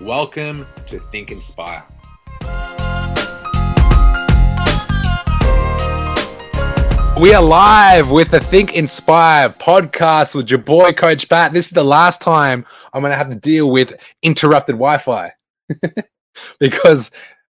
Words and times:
Welcome 0.00 0.66
to 0.88 0.98
Think 0.98 1.30
Inspire. 1.30 1.84
We 7.20 7.32
are 7.32 7.40
live 7.40 8.10
with 8.10 8.32
the 8.32 8.40
Think 8.40 8.74
Inspire 8.74 9.50
podcast 9.50 10.34
with 10.34 10.50
your 10.50 10.58
boy, 10.58 10.92
Coach 10.92 11.28
Pat. 11.28 11.52
This 11.52 11.66
is 11.66 11.70
the 11.70 11.84
last 11.84 12.20
time 12.20 12.66
I'm 12.92 13.02
going 13.02 13.12
to 13.12 13.16
have 13.16 13.30
to 13.30 13.36
deal 13.36 13.70
with 13.70 13.94
interrupted 14.20 14.74
Wi 14.74 14.98
Fi 14.98 15.32
because 16.58 17.12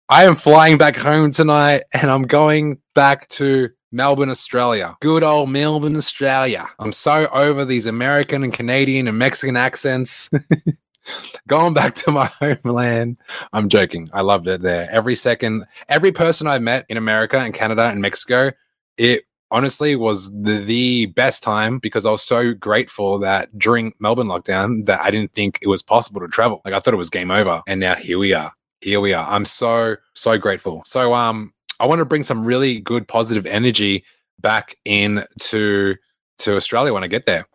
I 0.09 0.23
am 0.23 0.35
flying 0.35 0.80
back 0.80 0.97
home 0.97 1.30
tonight 1.30 1.83
and 1.94 2.09
I'm 2.09 2.23
going 2.23 2.80
back 2.95 3.27
to 3.30 3.69
Melbourne, 3.91 4.31
Australia. 4.31 4.97
Good 4.99 5.21
old 5.21 5.52
Melbourne, 5.52 5.95
Australia. 5.95 6.67
I'm 6.80 6.91
so 6.91 7.27
over 7.27 7.66
these 7.66 7.85
American 7.85 8.44
and 8.44 8.52
Canadian 8.52 9.08
and 9.08 9.19
Mexican 9.19 9.55
accents. 9.55 10.31
going 11.47 11.73
back 11.73 11.95
to 11.95 12.11
my 12.11 12.25
homeland. 12.39 13.17
I'm 13.53 13.69
joking. 13.69 14.09
I 14.13 14.21
loved 14.21 14.47
it 14.47 14.61
there. 14.61 14.88
Every 14.91 15.15
second, 15.15 15.65
every 15.89 16.11
person 16.11 16.47
I 16.47 16.59
met 16.59 16.86
in 16.89 16.97
America 16.97 17.38
and 17.38 17.53
Canada 17.53 17.83
and 17.83 18.02
Mexico, 18.02 18.52
it 18.97 19.23
honestly 19.52 19.95
was 19.95 20.31
the, 20.31 20.59
the 20.59 21.08
best 21.08 21.44
time 21.44 21.80
because 21.80 22.05
I 22.05 22.11
was 22.11 22.23
so 22.23 22.53
grateful 22.53 23.19
that 23.19 23.58
during 23.58 23.94
Melbourne 23.99 24.27
lockdown 24.27 24.86
that 24.86 25.02
I 25.02 25.11
didn't 25.11 25.33
think 25.33 25.59
it 25.61 25.67
was 25.67 25.81
possible 25.81 26.21
to 26.21 26.27
travel. 26.27 26.61
Like 26.63 26.73
I 26.73 26.80
thought 26.80 26.94
it 26.94 26.97
was 26.97 27.09
game 27.09 27.31
over. 27.31 27.61
And 27.67 27.80
now 27.80 27.95
here 27.95 28.17
we 28.17 28.33
are. 28.33 28.53
Here 28.80 28.99
we 28.99 29.14
are. 29.14 29.27
I'm 29.30 29.45
so, 29.45 29.97
so 30.14 30.38
grateful. 30.38 30.81
So 30.86 31.14
um 31.14 31.53
I 31.80 31.88
want 31.88 31.97
to 31.97 32.05
bring 32.05 32.23
some 32.23 32.45
really 32.45 32.80
good 32.80 33.08
positive 33.08 33.47
energy 33.47 34.05
back 34.39 34.75
in 34.86 35.25
to 35.39 35.95
to 36.39 36.55
Australia 36.55 36.93
when 36.93 37.03
I 37.03 37.08
get 37.08 37.25
there. 37.25 37.47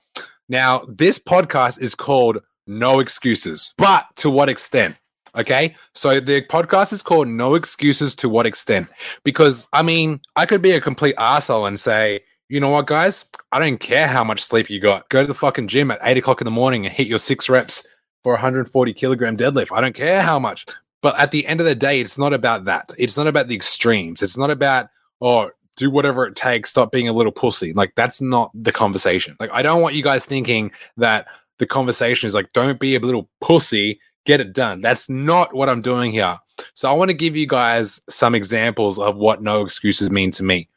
Now, 0.49 0.85
this 0.89 1.19
podcast 1.19 1.81
is 1.81 1.95
called 1.95 2.39
No 2.67 3.01
Excuses, 3.01 3.73
but 3.77 4.07
to 4.17 4.31
what 4.31 4.49
extent? 4.49 4.97
Okay. 5.37 5.75
So 5.93 6.19
the 6.19 6.43
podcast 6.43 6.93
is 6.93 7.03
called 7.03 7.29
No 7.29 7.55
Excuses 7.55 8.15
to 8.17 8.29
What 8.29 8.47
Extent? 8.47 8.89
Because 9.23 9.69
I 9.73 9.83
mean, 9.83 10.21
I 10.37 10.47
could 10.47 10.63
be 10.63 10.73
a 10.73 10.81
complete 10.81 11.15
asshole 11.19 11.67
and 11.67 11.79
say, 11.79 12.21
you 12.49 12.61
know 12.61 12.71
what, 12.71 12.87
guys? 12.87 13.25
I 13.53 13.59
don't 13.59 13.79
care 13.79 14.07
how 14.07 14.25
much 14.25 14.43
sleep 14.43 14.71
you 14.71 14.81
got. 14.81 15.09
Go 15.09 15.23
to 15.23 15.27
the 15.27 15.35
fucking 15.35 15.69
gym 15.69 15.91
at 15.91 15.99
eight 16.03 16.17
o'clock 16.17 16.41
in 16.41 16.45
the 16.45 16.51
morning 16.51 16.87
and 16.87 16.95
hit 16.95 17.07
your 17.07 17.19
six 17.19 17.49
reps 17.49 17.87
for 18.23 18.33
140 18.33 18.93
kilogram 18.95 19.37
deadlift. 19.37 19.69
I 19.73 19.81
don't 19.81 19.95
care 19.95 20.23
how 20.23 20.39
much. 20.39 20.65
But 21.03 21.19
at 21.19 21.31
the 21.31 21.47
end 21.47 21.61
of 21.61 21.67
the 21.67 21.75
day, 21.75 22.01
it's 22.01 22.19
not 22.19 22.33
about 22.33 22.65
that. 22.65 22.93
It's 22.99 23.17
not 23.17 23.27
about 23.27 23.49
the 23.49 23.55
extremes. 23.55 24.23
It's 24.23 24.37
not 24.37 24.51
about, 24.51 24.89
oh, 25.21 25.51
do 25.77 25.91
whatever 25.91 26.27
it 26.27 26.35
takes, 26.35 26.71
stop 26.71 26.91
being 26.91 27.09
a 27.09 27.13
little 27.13 27.33
pussy. 27.33 27.73
Like, 27.73 27.95
that's 27.95 28.21
not 28.21 28.51
the 28.55 28.73
conversation. 28.73 29.37
Like, 29.39 29.51
I 29.53 29.63
don't 29.63 29.83
want 29.83 29.95
you 29.95 30.03
guys 30.03 30.25
thinking 30.25 30.73
that 30.97 31.27
the 31.59 31.67
conversation 31.67 32.27
is 32.27 32.35
like, 32.35 32.53
don't 32.53 32.81
be 32.81 32.97
a 32.97 33.01
little 33.01 33.29
pussy 33.41 34.01
get 34.27 34.41
it 34.41 34.53
done. 34.53 34.83
That's 34.83 35.09
not 35.09 35.55
what 35.55 35.71
I'm 35.71 35.81
doing 35.81 36.13
here. 36.13 36.39
So 36.75 36.91
I 36.91 36.93
want 36.93 37.09
to 37.09 37.15
give 37.15 37.37
you 37.37 37.47
guys 37.47 38.01
some 38.11 38.35
examples 38.35 38.99
of 38.99 39.17
what 39.17 39.43
no 39.43 39.63
excuses 39.63 40.11
mean 40.11 40.31
to 40.33 40.43
me. 40.43 40.69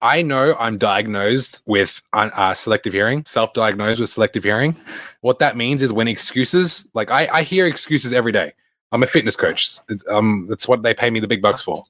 I 0.00 0.22
know 0.22 0.56
I'm 0.58 0.78
diagnosed 0.78 1.62
with 1.66 2.00
uh, 2.12 2.54
selective 2.54 2.92
hearing, 2.92 3.24
self 3.26 3.52
diagnosed 3.52 4.00
with 4.00 4.10
selective 4.10 4.44
hearing. 4.44 4.76
What 5.22 5.40
that 5.40 5.56
means 5.56 5.82
is 5.82 5.92
when 5.92 6.08
excuses, 6.08 6.86
like 6.94 7.10
I, 7.10 7.28
I 7.32 7.42
hear 7.42 7.66
excuses 7.66 8.12
every 8.12 8.32
day. 8.32 8.52
I'm 8.92 9.02
a 9.02 9.06
fitness 9.06 9.36
coach. 9.36 9.80
It's, 9.88 10.06
um, 10.08 10.46
that's 10.48 10.66
what 10.66 10.82
they 10.82 10.94
pay 10.94 11.10
me 11.10 11.20
the 11.20 11.28
big 11.28 11.42
bucks 11.42 11.62
for. 11.62 11.84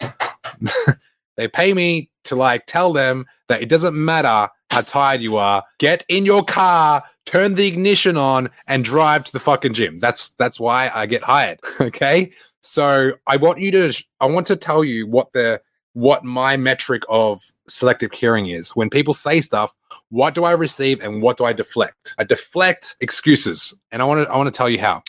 they 1.37 1.49
pay 1.49 1.75
me 1.75 2.11
to 2.25 2.35
like 2.35 2.65
tell 2.67 2.93
them 2.93 3.27
that 3.49 3.63
it 3.63 3.69
doesn't 3.69 3.95
matter 3.95 4.51
how 4.71 4.81
tired 4.81 5.21
you 5.21 5.37
are, 5.37 5.63
get 5.79 6.05
in 6.09 6.25
your 6.25 6.45
car, 6.45 7.03
turn 7.29 7.55
the 7.57 7.67
ignition 7.67 8.17
on 8.17 8.49
and 8.67 8.83
drive 8.85 9.23
to 9.25 9.33
the 9.33 9.41
fucking 9.41 9.75
gym. 9.75 10.01
That's 10.01 10.31
that's 10.31 10.59
why 10.59 10.91
I 10.95 11.07
get 11.07 11.23
hired. 11.23 11.61
Okay. 11.81 12.33
So 12.61 13.13
I 13.27 13.37
want 13.37 13.61
you 13.61 13.71
to 13.71 13.93
I 14.21 14.27
want 14.27 14.47
to 14.49 14.57
tell 14.57 14.83
you 14.83 15.07
what 15.07 15.33
the 15.33 15.61
what 15.93 16.25
my 16.25 16.57
metric 16.57 17.03
of 17.09 17.43
selective 17.69 18.13
hearing 18.13 18.49
is. 18.49 18.71
When 18.71 18.91
people 18.91 19.15
say 19.15 19.41
stuff, 19.41 19.75
what 20.11 20.35
do 20.35 20.45
I 20.45 20.53
receive 20.53 21.01
and 21.03 21.23
what 21.23 21.37
do 21.37 21.45
I 21.45 21.53
deflect? 21.53 22.15
I 22.19 22.25
deflect 22.25 22.97
excuses. 23.01 23.75
And 23.93 24.03
I 24.03 24.07
want 24.07 24.27
to 24.27 24.33
I 24.33 24.37
want 24.37 24.53
to 24.53 24.57
tell 24.57 24.71
you 24.71 24.81
how. 24.81 25.03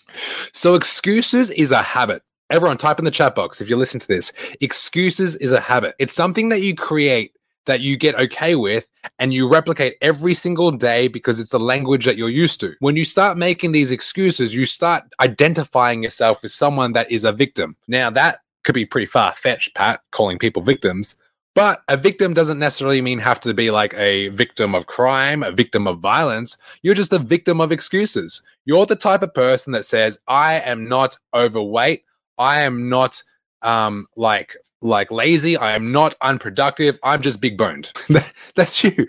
So 0.53 0.75
excuses 0.75 1.49
is 1.51 1.71
a 1.71 1.81
habit. 1.81 2.21
Everyone 2.49 2.77
type 2.77 2.99
in 2.99 3.05
the 3.05 3.11
chat 3.11 3.35
box 3.35 3.61
if 3.61 3.69
you 3.69 3.77
listen 3.77 3.99
to 3.99 4.07
this. 4.07 4.31
Excuses 4.61 5.35
is 5.37 5.51
a 5.51 5.61
habit. 5.61 5.95
It's 5.99 6.15
something 6.15 6.49
that 6.49 6.61
you 6.61 6.75
create 6.75 7.33
that 7.69 7.81
you 7.81 7.97
get 7.97 8.15
okay 8.15 8.55
with 8.55 8.89
and 9.19 9.31
you 9.31 9.47
replicate 9.47 9.95
every 10.01 10.33
single 10.33 10.71
day 10.71 11.07
because 11.07 11.39
it's 11.39 11.53
a 11.53 11.59
language 11.59 12.03
that 12.05 12.17
you're 12.17 12.27
used 12.27 12.59
to. 12.61 12.73
When 12.79 12.95
you 12.95 13.05
start 13.05 13.37
making 13.37 13.73
these 13.73 13.91
excuses, 13.91 14.55
you 14.55 14.65
start 14.65 15.03
identifying 15.19 16.01
yourself 16.01 16.43
as 16.43 16.51
someone 16.51 16.93
that 16.93 17.11
is 17.11 17.23
a 17.23 17.31
victim. 17.31 17.75
Now, 17.87 18.09
that 18.09 18.39
could 18.63 18.73
be 18.73 18.87
pretty 18.87 19.05
far 19.05 19.35
fetched, 19.35 19.75
Pat, 19.75 20.01
calling 20.09 20.39
people 20.39 20.63
victims. 20.63 21.15
But 21.53 21.83
a 21.89 21.95
victim 21.95 22.33
doesn't 22.33 22.57
necessarily 22.57 23.01
mean 23.01 23.19
have 23.19 23.39
to 23.41 23.53
be 23.53 23.69
like 23.69 23.93
a 23.93 24.29
victim 24.29 24.73
of 24.73 24.87
crime, 24.87 25.43
a 25.43 25.51
victim 25.51 25.85
of 25.85 25.99
violence. 25.99 26.57
You're 26.81 26.95
just 26.95 27.13
a 27.13 27.19
victim 27.19 27.61
of 27.61 27.71
excuses. 27.71 28.41
You're 28.65 28.87
the 28.87 28.95
type 28.95 29.21
of 29.21 29.33
person 29.35 29.73
that 29.73 29.85
says, 29.85 30.17
I 30.27 30.55
am 30.61 30.89
not 30.89 31.17
overweight. 31.35 32.03
I 32.39 32.61
am 32.61 32.89
not 32.89 33.21
um, 33.61 34.07
like 34.15 34.55
like 34.81 35.11
lazy. 35.11 35.57
I 35.57 35.73
am 35.73 35.91
not 35.91 36.15
unproductive. 36.21 36.97
I'm 37.03 37.21
just 37.21 37.41
big 37.41 37.57
boned. 37.57 37.91
That's 38.55 38.83
you. 38.83 39.07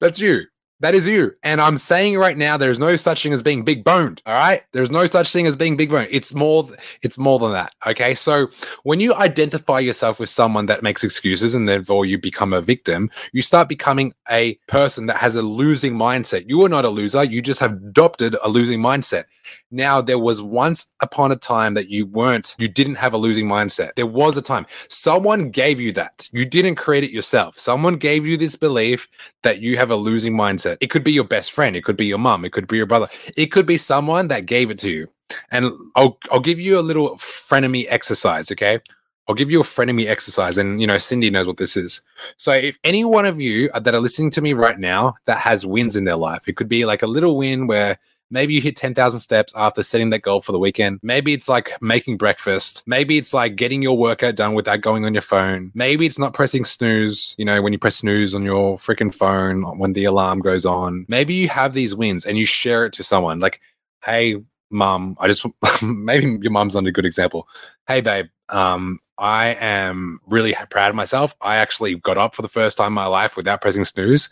That's 0.00 0.18
you. 0.18 0.42
That 0.84 0.94
is 0.94 1.08
you. 1.08 1.34
And 1.42 1.62
I'm 1.62 1.78
saying 1.78 2.18
right 2.18 2.36
now, 2.36 2.58
there's 2.58 2.78
no 2.78 2.94
such 2.96 3.22
thing 3.22 3.32
as 3.32 3.42
being 3.42 3.62
big 3.62 3.84
boned. 3.84 4.20
All 4.26 4.34
right. 4.34 4.62
There's 4.72 4.90
no 4.90 5.06
such 5.06 5.32
thing 5.32 5.46
as 5.46 5.56
being 5.56 5.78
big 5.78 5.88
boned. 5.88 6.08
It's 6.10 6.34
more, 6.34 6.68
it's 7.00 7.16
more 7.16 7.38
than 7.38 7.52
that. 7.52 7.74
Okay. 7.86 8.14
So 8.14 8.48
when 8.82 9.00
you 9.00 9.14
identify 9.14 9.78
yourself 9.78 10.20
with 10.20 10.28
someone 10.28 10.66
that 10.66 10.82
makes 10.82 11.02
excuses 11.02 11.54
and 11.54 11.66
therefore 11.66 12.04
you 12.04 12.18
become 12.18 12.52
a 12.52 12.60
victim, 12.60 13.10
you 13.32 13.40
start 13.40 13.66
becoming 13.66 14.12
a 14.30 14.56
person 14.68 15.06
that 15.06 15.16
has 15.16 15.36
a 15.36 15.40
losing 15.40 15.94
mindset. 15.94 16.50
You 16.50 16.62
are 16.66 16.68
not 16.68 16.84
a 16.84 16.90
loser. 16.90 17.24
You 17.24 17.40
just 17.40 17.60
have 17.60 17.72
adopted 17.72 18.36
a 18.44 18.50
losing 18.50 18.80
mindset. 18.80 19.24
Now, 19.70 20.00
there 20.00 20.18
was 20.18 20.40
once 20.40 20.86
upon 21.00 21.32
a 21.32 21.36
time 21.36 21.74
that 21.74 21.88
you 21.88 22.06
weren't, 22.06 22.54
you 22.58 22.68
didn't 22.68 22.94
have 22.94 23.12
a 23.12 23.18
losing 23.18 23.46
mindset. 23.46 23.94
There 23.96 24.06
was 24.06 24.36
a 24.36 24.42
time. 24.42 24.66
Someone 24.88 25.50
gave 25.50 25.80
you 25.80 25.92
that. 25.92 26.28
You 26.32 26.46
didn't 26.46 26.76
create 26.76 27.04
it 27.04 27.10
yourself. 27.10 27.58
Someone 27.58 27.96
gave 27.96 28.24
you 28.24 28.36
this 28.36 28.56
belief 28.56 29.08
that 29.42 29.60
you 29.60 29.76
have 29.76 29.90
a 29.90 29.96
losing 29.96 30.34
mindset. 30.34 30.73
It 30.80 30.88
could 30.88 31.04
be 31.04 31.12
your 31.12 31.24
best 31.24 31.52
friend. 31.52 31.76
It 31.76 31.84
could 31.84 31.96
be 31.96 32.06
your 32.06 32.18
mom. 32.18 32.44
It 32.44 32.52
could 32.52 32.66
be 32.66 32.76
your 32.76 32.86
brother. 32.86 33.08
It 33.36 33.46
could 33.46 33.66
be 33.66 33.78
someone 33.78 34.28
that 34.28 34.46
gave 34.46 34.70
it 34.70 34.78
to 34.80 34.90
you. 34.90 35.08
And 35.50 35.72
I'll, 35.96 36.18
I'll 36.30 36.40
give 36.40 36.60
you 36.60 36.78
a 36.78 36.82
little 36.82 37.16
frenemy 37.16 37.86
exercise, 37.88 38.50
okay? 38.52 38.80
I'll 39.26 39.34
give 39.34 39.50
you 39.50 39.60
a 39.60 39.64
frenemy 39.64 40.06
exercise, 40.06 40.58
and 40.58 40.80
you 40.80 40.86
know 40.86 40.98
Cindy 40.98 41.30
knows 41.30 41.46
what 41.46 41.56
this 41.56 41.78
is. 41.78 42.02
So, 42.36 42.52
if 42.52 42.78
any 42.84 43.04
one 43.04 43.24
of 43.24 43.40
you 43.40 43.70
that 43.70 43.94
are 43.94 44.00
listening 44.00 44.30
to 44.32 44.42
me 44.42 44.52
right 44.52 44.78
now 44.78 45.14
that 45.24 45.38
has 45.38 45.64
wins 45.64 45.96
in 45.96 46.04
their 46.04 46.16
life, 46.16 46.46
it 46.46 46.56
could 46.56 46.68
be 46.68 46.84
like 46.84 47.02
a 47.02 47.06
little 47.06 47.38
win 47.38 47.66
where 47.66 47.98
Maybe 48.34 48.52
you 48.52 48.60
hit 48.60 48.74
10,000 48.74 49.20
steps 49.20 49.52
after 49.54 49.84
setting 49.84 50.10
that 50.10 50.22
goal 50.22 50.40
for 50.40 50.50
the 50.50 50.58
weekend. 50.58 50.98
Maybe 51.04 51.32
it's 51.32 51.48
like 51.48 51.80
making 51.80 52.16
breakfast. 52.16 52.82
Maybe 52.84 53.16
it's 53.16 53.32
like 53.32 53.54
getting 53.54 53.80
your 53.80 53.96
workout 53.96 54.34
done 54.34 54.54
without 54.54 54.80
going 54.80 55.04
on 55.04 55.14
your 55.14 55.22
phone. 55.22 55.70
Maybe 55.72 56.04
it's 56.04 56.18
not 56.18 56.34
pressing 56.34 56.64
snooze, 56.64 57.36
you 57.38 57.44
know, 57.44 57.62
when 57.62 57.72
you 57.72 57.78
press 57.78 57.94
snooze 57.94 58.34
on 58.34 58.42
your 58.42 58.76
freaking 58.78 59.14
phone 59.14 59.62
when 59.78 59.92
the 59.92 60.02
alarm 60.02 60.40
goes 60.40 60.66
on. 60.66 61.06
Maybe 61.08 61.32
you 61.32 61.48
have 61.48 61.74
these 61.74 61.94
wins 61.94 62.24
and 62.24 62.36
you 62.36 62.44
share 62.44 62.84
it 62.86 62.92
to 62.94 63.04
someone 63.04 63.38
like, 63.38 63.60
hey, 64.04 64.42
mom, 64.68 65.16
I 65.20 65.28
just, 65.28 65.46
maybe 65.82 66.36
your 66.42 66.50
mom's 66.50 66.74
not 66.74 66.86
a 66.86 66.90
good 66.90 67.06
example. 67.06 67.46
Hey, 67.86 68.00
babe, 68.00 68.26
um, 68.48 68.98
I 69.18 69.56
am 69.60 70.20
really 70.26 70.54
proud 70.70 70.90
of 70.90 70.96
myself. 70.96 71.34
I 71.40 71.56
actually 71.56 71.94
got 71.96 72.18
up 72.18 72.34
for 72.34 72.42
the 72.42 72.48
first 72.48 72.76
time 72.76 72.88
in 72.88 72.92
my 72.94 73.06
life 73.06 73.36
without 73.36 73.60
pressing 73.60 73.84
snooze. 73.84 74.28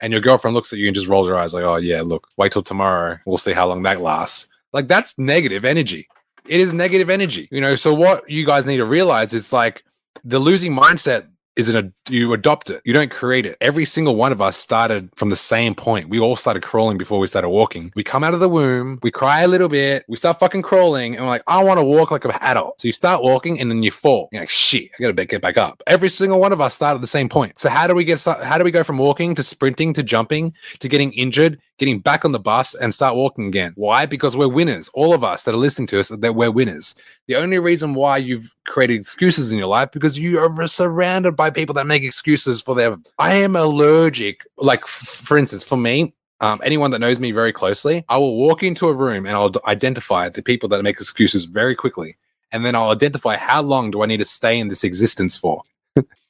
And 0.00 0.12
your 0.12 0.20
girlfriend 0.20 0.54
looks 0.54 0.72
at 0.72 0.78
you 0.78 0.88
and 0.88 0.94
just 0.94 1.06
rolls 1.06 1.28
her 1.28 1.36
eyes 1.36 1.54
like, 1.54 1.64
oh, 1.64 1.76
yeah, 1.76 2.02
look, 2.02 2.28
wait 2.36 2.52
till 2.52 2.62
tomorrow. 2.62 3.18
We'll 3.26 3.38
see 3.38 3.52
how 3.52 3.68
long 3.68 3.82
that 3.84 4.00
lasts. 4.00 4.46
Like, 4.72 4.88
that's 4.88 5.16
negative 5.18 5.64
energy. 5.64 6.08
It 6.46 6.60
is 6.60 6.72
negative 6.72 7.08
energy. 7.10 7.48
You 7.50 7.60
know, 7.60 7.76
so 7.76 7.94
what 7.94 8.28
you 8.28 8.44
guys 8.44 8.66
need 8.66 8.78
to 8.78 8.84
realize 8.84 9.32
is 9.32 9.52
like 9.52 9.84
the 10.24 10.38
losing 10.38 10.74
mindset 10.74 11.28
is 11.56 11.68
an 11.68 11.94
you 12.08 12.32
adopt 12.32 12.70
it. 12.70 12.82
You 12.84 12.92
don't 12.92 13.10
create 13.10 13.46
it. 13.46 13.56
Every 13.60 13.84
single 13.84 14.16
one 14.16 14.32
of 14.32 14.40
us 14.40 14.56
started 14.56 15.10
from 15.16 15.30
the 15.30 15.36
same 15.36 15.74
point. 15.74 16.08
We 16.08 16.18
all 16.18 16.36
started 16.36 16.62
crawling 16.62 16.98
before 16.98 17.18
we 17.18 17.26
started 17.26 17.48
walking. 17.48 17.92
We 17.94 18.02
come 18.02 18.24
out 18.24 18.34
of 18.34 18.40
the 18.40 18.48
womb, 18.48 18.98
we 19.02 19.10
cry 19.10 19.42
a 19.42 19.48
little 19.48 19.68
bit, 19.68 20.04
we 20.08 20.16
start 20.16 20.38
fucking 20.38 20.62
crawling, 20.62 21.14
and 21.14 21.24
we're 21.24 21.30
like, 21.30 21.42
I 21.46 21.62
want 21.62 21.78
to 21.78 21.84
walk 21.84 22.10
like 22.10 22.24
an 22.24 22.32
adult. 22.40 22.80
So 22.80 22.88
you 22.88 22.92
start 22.92 23.22
walking 23.22 23.60
and 23.60 23.70
then 23.70 23.82
you 23.82 23.90
fall. 23.90 24.28
You're 24.32 24.42
like, 24.42 24.48
shit, 24.48 24.90
I 24.98 25.02
gotta 25.02 25.24
get 25.24 25.42
back 25.42 25.56
up. 25.56 25.82
Every 25.86 26.08
single 26.08 26.40
one 26.40 26.52
of 26.52 26.60
us 26.60 26.74
started 26.74 26.96
at 26.96 27.00
the 27.00 27.06
same 27.06 27.28
point. 27.28 27.58
So 27.58 27.68
how 27.68 27.86
do 27.86 27.94
we 27.94 28.04
get 28.04 28.22
how 28.24 28.58
do 28.58 28.64
we 28.64 28.70
go 28.70 28.84
from 28.84 28.98
walking 28.98 29.34
to 29.34 29.42
sprinting 29.42 29.92
to 29.94 30.02
jumping 30.02 30.54
to 30.80 30.88
getting 30.88 31.12
injured, 31.12 31.60
getting 31.78 31.98
back 31.98 32.24
on 32.24 32.32
the 32.32 32.38
bus 32.38 32.74
and 32.74 32.94
start 32.94 33.16
walking 33.16 33.46
again? 33.46 33.72
Why? 33.76 34.06
Because 34.06 34.36
we're 34.36 34.48
winners. 34.48 34.88
All 34.94 35.14
of 35.14 35.24
us 35.24 35.44
that 35.44 35.54
are 35.54 35.58
listening 35.58 35.88
to 35.88 36.00
us, 36.00 36.08
that 36.08 36.34
we're 36.34 36.50
winners. 36.50 36.94
The 37.26 37.36
only 37.36 37.58
reason 37.58 37.94
why 37.94 38.18
you've 38.18 38.54
created 38.66 38.94
excuses 38.94 39.52
in 39.52 39.58
your 39.58 39.68
life 39.68 39.90
because 39.92 40.18
you 40.18 40.38
are 40.38 40.66
surrounded 40.68 41.36
by 41.36 41.50
people 41.50 41.74
that 41.74 41.86
make 41.86 42.02
excuses 42.02 42.60
for 42.60 42.74
their. 42.74 42.96
I 43.18 43.34
am 43.34 43.56
allergic. 43.56 44.42
Like 44.58 44.86
for 44.86 45.36
instance, 45.36 45.64
for 45.64 45.76
me, 45.76 46.14
um, 46.40 46.60
anyone 46.64 46.90
that 46.90 46.98
knows 46.98 47.18
me 47.18 47.32
very 47.32 47.52
closely, 47.52 48.04
I 48.08 48.18
will 48.18 48.36
walk 48.36 48.62
into 48.62 48.88
a 48.88 48.94
room 48.94 49.26
and 49.26 49.34
I'll 49.34 49.52
identify 49.66 50.28
the 50.28 50.42
people 50.42 50.68
that 50.70 50.82
make 50.82 50.96
excuses 50.96 51.44
very 51.44 51.74
quickly, 51.74 52.16
and 52.52 52.64
then 52.64 52.74
I'll 52.74 52.90
identify 52.90 53.36
how 53.36 53.62
long 53.62 53.90
do 53.90 54.02
I 54.02 54.06
need 54.06 54.18
to 54.18 54.24
stay 54.24 54.58
in 54.58 54.68
this 54.68 54.84
existence 54.84 55.36
for. 55.36 55.62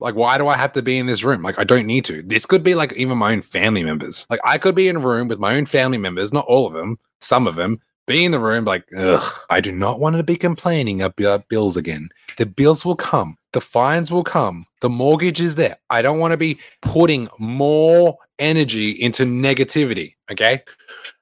Like, 0.00 0.14
why 0.14 0.38
do 0.38 0.48
I 0.48 0.56
have 0.56 0.72
to 0.74 0.82
be 0.82 0.98
in 0.98 1.06
this 1.06 1.24
room? 1.24 1.42
Like, 1.42 1.58
I 1.58 1.64
don't 1.64 1.86
need 1.86 2.04
to. 2.06 2.22
This 2.22 2.46
could 2.46 2.62
be 2.62 2.74
like 2.74 2.92
even 2.94 3.18
my 3.18 3.32
own 3.32 3.42
family 3.42 3.82
members. 3.82 4.26
Like, 4.30 4.40
I 4.44 4.58
could 4.58 4.74
be 4.74 4.88
in 4.88 4.96
a 4.96 5.00
room 5.00 5.28
with 5.28 5.38
my 5.38 5.56
own 5.56 5.66
family 5.66 5.98
members, 5.98 6.32
not 6.32 6.46
all 6.46 6.66
of 6.66 6.72
them, 6.72 6.98
some 7.20 7.46
of 7.46 7.54
them, 7.54 7.80
be 8.06 8.24
in 8.24 8.32
the 8.32 8.38
room 8.38 8.64
like, 8.64 8.84
ugh, 8.96 9.24
I 9.48 9.60
do 9.60 9.72
not 9.72 9.98
want 9.98 10.16
to 10.16 10.22
be 10.22 10.36
complaining 10.36 11.00
about 11.00 11.48
bills 11.48 11.76
again. 11.76 12.10
The 12.36 12.46
bills 12.46 12.84
will 12.84 12.96
come, 12.96 13.38
the 13.52 13.60
fines 13.60 14.10
will 14.10 14.24
come, 14.24 14.66
the 14.80 14.90
mortgage 14.90 15.40
is 15.40 15.54
there. 15.54 15.76
I 15.88 16.02
don't 16.02 16.18
want 16.18 16.32
to 16.32 16.36
be 16.36 16.58
putting 16.82 17.28
more 17.38 18.18
energy 18.38 18.90
into 18.90 19.24
negativity. 19.24 20.14
Okay. 20.30 20.62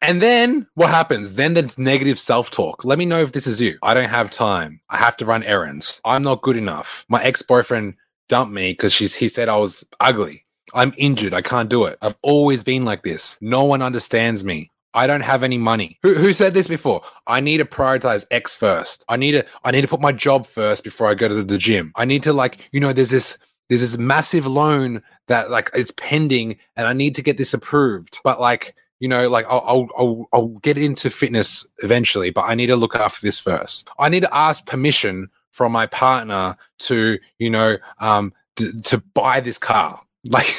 And 0.00 0.21
then 0.21 0.67
what 0.75 0.91
happens? 0.91 1.35
Then 1.35 1.55
there's 1.55 1.79
negative 1.79 2.19
self 2.19 2.50
talk. 2.50 2.85
Let 2.85 2.99
me 2.99 3.05
know 3.05 3.23
if 3.23 3.33
this 3.33 3.47
is 3.47 3.61
you. 3.61 3.79
I 3.83 3.94
don't 3.94 4.09
have 4.09 4.31
time. 4.31 4.81
I 4.91 4.97
have 4.97 5.17
to 5.19 5.27
run 5.27 5.43
errands. 5.44 6.00
I'm 6.05 6.23
not 6.23 6.43
good 6.43 6.56
enough. 6.56 7.05
My 7.09 7.23
ex 7.23 7.43
boyfriend 7.43 7.94
dumped 8.28 8.52
me 8.52 8.72
because 8.72 8.92
she's 8.92 9.14
he 9.14 9.28
said 9.28 9.48
I 9.48 9.56
was 9.56 9.84
ugly. 10.00 10.44
I'm 10.74 10.94
injured. 10.96 11.34
I 11.34 11.42
can't 11.42 11.69
do 11.69 11.84
it. 11.84 11.98
I've 12.02 12.16
always 12.22 12.62
been 12.62 12.84
like 12.84 13.02
this. 13.02 13.36
No 13.40 13.64
one 13.64 13.82
understands 13.82 14.42
me. 14.42 14.70
I 14.94 15.06
don't 15.06 15.22
have 15.22 15.42
any 15.42 15.58
money. 15.58 15.98
Who, 16.02 16.14
who 16.14 16.32
said 16.32 16.52
this 16.52 16.69
before? 16.69 17.02
I 17.26 17.40
need 17.40 17.58
to 17.58 17.64
prioritize 17.64 18.26
X 18.30 18.54
first. 18.54 19.04
I 19.08 19.16
need 19.16 19.32
to 19.32 19.44
I 19.64 19.70
need 19.70 19.82
to 19.82 19.88
put 19.88 20.00
my 20.00 20.12
job 20.12 20.46
first 20.46 20.84
before 20.84 21.08
I 21.08 21.14
go 21.14 21.28
to 21.28 21.34
the, 21.34 21.42
the 21.42 21.58
gym. 21.58 21.92
I 21.96 22.04
need 22.04 22.22
to 22.24 22.32
like, 22.32 22.69
you 22.72 22.80
know, 22.80 22.92
there's 22.92 23.10
this 23.10 23.38
there's 23.69 23.80
this 23.80 23.96
massive 23.96 24.46
loan 24.46 25.02
that 25.28 25.50
like 25.50 25.70
it's 25.74 25.92
pending 25.96 26.56
and 26.76 26.86
I 26.86 26.92
need 26.92 27.14
to 27.14 27.22
get 27.22 27.38
this 27.38 27.54
approved. 27.54 28.19
But 28.22 28.40
like, 28.40 28.74
you 29.00 29.08
know, 29.08 29.28
like 29.28 29.46
I'll, 29.48 29.64
I'll, 29.66 29.88
I'll, 29.96 30.28
I'll 30.32 30.48
get 30.60 30.76
into 30.76 31.10
fitness 31.10 31.66
eventually, 31.82 32.30
but 32.30 32.42
I 32.42 32.54
need 32.54 32.66
to 32.66 32.76
look 32.76 32.94
after 32.94 33.26
this 33.26 33.40
first. 33.40 33.88
I 33.98 34.08
need 34.10 34.20
to 34.20 34.34
ask 34.34 34.66
permission 34.66 35.30
from 35.52 35.72
my 35.72 35.87
partner 35.87 36.56
to, 36.81 37.19
you 37.38 37.50
know, 37.50 37.76
um, 38.00 38.32
to, 38.56 38.81
to 38.82 38.99
buy 39.14 39.40
this 39.40 39.58
car. 39.58 40.00
Like, 40.28 40.54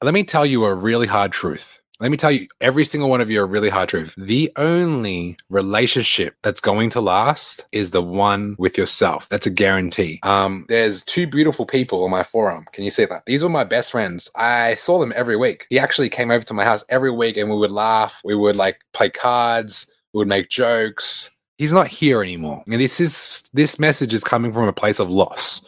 let 0.00 0.14
me 0.14 0.22
tell 0.22 0.46
you 0.46 0.64
a 0.64 0.72
really 0.72 1.08
hard 1.08 1.32
truth 1.32 1.82
let 2.02 2.10
me 2.10 2.16
tell 2.16 2.32
you, 2.32 2.48
every 2.60 2.84
single 2.84 3.08
one 3.08 3.20
of 3.20 3.30
you 3.30 3.40
are 3.40 3.46
really 3.46 3.68
hard 3.68 3.88
truth. 3.88 4.12
The 4.18 4.50
only 4.56 5.36
relationship 5.50 6.34
that's 6.42 6.60
going 6.60 6.90
to 6.90 7.00
last 7.00 7.64
is 7.70 7.92
the 7.92 8.02
one 8.02 8.56
with 8.58 8.76
yourself. 8.76 9.28
That's 9.28 9.46
a 9.46 9.50
guarantee. 9.50 10.18
Um, 10.24 10.66
there's 10.68 11.04
two 11.04 11.28
beautiful 11.28 11.64
people 11.64 12.02
on 12.02 12.10
my 12.10 12.24
forum. 12.24 12.66
Can 12.72 12.82
you 12.82 12.90
see 12.90 13.04
that? 13.04 13.22
These 13.26 13.44
were 13.44 13.48
my 13.48 13.62
best 13.62 13.92
friends. 13.92 14.28
I 14.34 14.74
saw 14.74 14.98
them 14.98 15.12
every 15.14 15.36
week. 15.36 15.66
He 15.70 15.78
actually 15.78 16.08
came 16.08 16.32
over 16.32 16.44
to 16.44 16.54
my 16.54 16.64
house 16.64 16.84
every 16.88 17.12
week 17.12 17.36
and 17.36 17.48
we 17.48 17.56
would 17.56 17.70
laugh. 17.70 18.20
We 18.24 18.34
would 18.34 18.56
like 18.56 18.80
play 18.92 19.08
cards. 19.08 19.86
We 20.12 20.18
would 20.18 20.28
make 20.28 20.48
jokes. 20.48 21.30
He's 21.62 21.72
not 21.72 21.86
here 21.86 22.24
anymore. 22.24 22.64
And 22.66 22.80
this 22.80 22.98
is 22.98 23.44
this 23.52 23.78
message 23.78 24.12
is 24.12 24.24
coming 24.24 24.52
from 24.52 24.66
a 24.66 24.72
place 24.72 24.98
of 24.98 25.08
loss. 25.08 25.62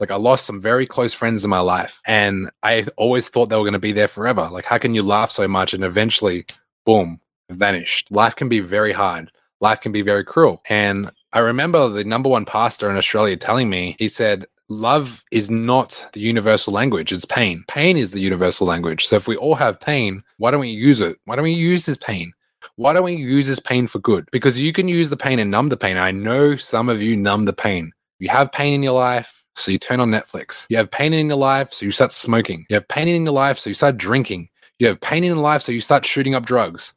Like 0.00 0.10
I 0.10 0.16
lost 0.16 0.44
some 0.44 0.60
very 0.60 0.88
close 0.88 1.14
friends 1.14 1.44
in 1.44 1.50
my 1.50 1.60
life 1.60 2.00
and 2.04 2.50
I 2.64 2.84
always 2.96 3.28
thought 3.28 3.48
they 3.48 3.54
were 3.54 3.62
going 3.62 3.72
to 3.72 3.78
be 3.78 3.92
there 3.92 4.08
forever. 4.08 4.48
Like 4.50 4.64
how 4.64 4.76
can 4.78 4.92
you 4.92 5.04
laugh 5.04 5.30
so 5.30 5.46
much 5.46 5.72
and 5.72 5.84
eventually 5.84 6.46
boom, 6.84 7.20
vanished. 7.48 8.10
Life 8.10 8.34
can 8.34 8.48
be 8.48 8.58
very 8.58 8.92
hard. 8.92 9.30
Life 9.60 9.80
can 9.80 9.92
be 9.92 10.02
very 10.02 10.24
cruel. 10.24 10.62
And 10.68 11.12
I 11.32 11.38
remember 11.38 11.88
the 11.90 12.02
number 12.02 12.28
one 12.28 12.44
pastor 12.44 12.90
in 12.90 12.96
Australia 12.96 13.36
telling 13.36 13.70
me, 13.70 13.94
he 14.00 14.08
said, 14.08 14.46
love 14.68 15.22
is 15.30 15.48
not 15.48 16.08
the 16.12 16.18
universal 16.18 16.72
language, 16.72 17.12
it's 17.12 17.24
pain. 17.24 17.62
Pain 17.68 17.96
is 17.96 18.10
the 18.10 18.20
universal 18.20 18.66
language. 18.66 19.06
So 19.06 19.14
if 19.14 19.28
we 19.28 19.36
all 19.36 19.54
have 19.54 19.78
pain, 19.78 20.24
why 20.38 20.50
don't 20.50 20.58
we 20.58 20.70
use 20.70 21.00
it? 21.00 21.18
Why 21.24 21.36
don't 21.36 21.44
we 21.44 21.52
use 21.52 21.86
this 21.86 21.98
pain? 21.98 22.32
Why 22.74 22.92
don't 22.92 23.04
we 23.04 23.14
use 23.14 23.46
this 23.46 23.60
pain 23.60 23.86
for 23.86 23.98
good? 24.00 24.28
Because 24.32 24.58
you 24.58 24.72
can 24.72 24.88
use 24.88 25.10
the 25.10 25.16
pain 25.16 25.38
and 25.38 25.50
numb 25.50 25.68
the 25.68 25.76
pain. 25.76 25.96
I 25.96 26.10
know 26.10 26.56
some 26.56 26.88
of 26.88 27.00
you 27.00 27.16
numb 27.16 27.44
the 27.44 27.52
pain. 27.52 27.92
You 28.18 28.28
have 28.28 28.52
pain 28.52 28.74
in 28.74 28.82
your 28.82 28.92
life. 28.92 29.32
So 29.58 29.70
you 29.70 29.78
turn 29.78 30.00
on 30.00 30.10
Netflix. 30.10 30.66
You 30.68 30.76
have 30.76 30.90
pain 30.90 31.14
in 31.14 31.28
your 31.28 31.38
life, 31.38 31.72
so 31.72 31.86
you 31.86 31.90
start 31.90 32.12
smoking. 32.12 32.66
You 32.68 32.74
have 32.74 32.86
pain 32.88 33.08
in 33.08 33.24
your 33.24 33.32
life, 33.32 33.58
so 33.58 33.70
you 33.70 33.74
start 33.74 33.96
drinking. 33.96 34.50
You 34.78 34.88
have 34.88 35.00
pain 35.00 35.24
in 35.24 35.28
your 35.28 35.36
life, 35.36 35.62
so 35.62 35.72
you 35.72 35.80
start 35.80 36.04
shooting 36.04 36.34
up 36.34 36.44
drugs. 36.44 36.92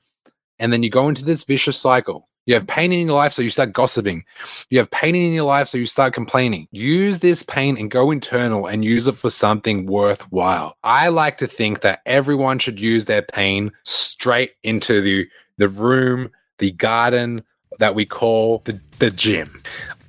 And 0.59 0.73
then 0.73 0.83
you 0.83 0.89
go 0.89 1.07
into 1.07 1.23
this 1.23 1.45
vicious 1.45 1.79
cycle. 1.79 2.27
You 2.45 2.55
have 2.55 2.67
pain 2.67 2.91
in 2.91 3.07
your 3.07 3.15
life, 3.15 3.31
so 3.31 3.41
you 3.41 3.49
start 3.49 3.71
gossiping. 3.71 4.25
You 4.71 4.79
have 4.79 4.91
pain 4.91 5.15
in 5.15 5.31
your 5.31 5.43
life, 5.45 5.69
so 5.69 5.77
you 5.77 5.85
start 5.85 6.13
complaining. 6.13 6.67
Use 6.71 7.19
this 7.19 7.43
pain 7.43 7.77
and 7.77 7.91
go 7.91 8.11
internal 8.11 8.65
and 8.65 8.83
use 8.83 9.07
it 9.07 9.15
for 9.15 9.29
something 9.29 9.85
worthwhile. 9.85 10.75
I 10.83 11.09
like 11.09 11.37
to 11.37 11.47
think 11.47 11.81
that 11.81 12.01
everyone 12.05 12.59
should 12.59 12.79
use 12.79 13.05
their 13.05 13.21
pain 13.21 13.71
straight 13.83 14.53
into 14.63 14.99
the, 14.99 15.29
the 15.59 15.69
room, 15.69 16.31
the 16.57 16.71
garden 16.71 17.43
that 17.77 17.93
we 17.93 18.05
call 18.05 18.63
the, 18.65 18.79
the 18.97 19.11
gym. 19.11 19.61